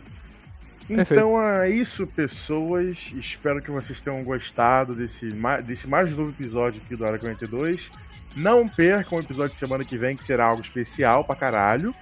[0.89, 3.13] Então é isso, pessoas.
[3.15, 5.33] Espero que vocês tenham gostado desse,
[5.65, 7.91] desse mais novo episódio aqui do Área 42.
[8.35, 11.95] Não percam o episódio de semana que vem, que será algo especial pra caralho.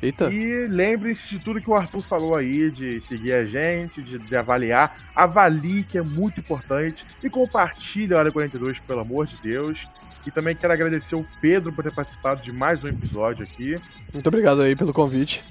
[0.00, 0.32] Eita.
[0.32, 4.36] E lembrem-se de tudo que o Arthur falou aí, de seguir a gente, de, de
[4.36, 4.96] avaliar.
[5.14, 7.04] Avalie, que é muito importante.
[7.22, 9.88] E compartilhe a Área 42, pelo amor de Deus.
[10.26, 13.76] E também quero agradecer o Pedro por ter participado de mais um episódio aqui.
[14.12, 15.42] Muito obrigado aí pelo convite.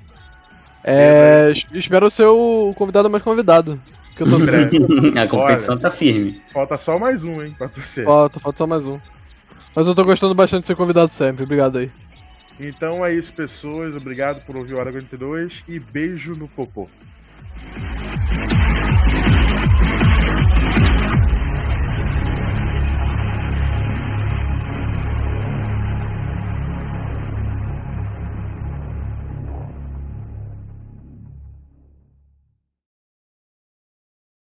[0.84, 3.80] É, es- espero ser o convidado mais convidado.
[4.16, 4.38] Que eu tô
[5.20, 6.42] a competição tá firme.
[6.52, 8.04] Falta só mais um, hein, pra você.
[8.04, 9.00] Falta, falta só mais um.
[9.76, 11.44] Mas eu tô gostando bastante de ser convidado sempre.
[11.44, 11.92] Obrigado aí.
[12.60, 13.96] Então é isso, pessoas.
[13.96, 16.90] Obrigado por ouvir o Hora 42 e beijo no popô.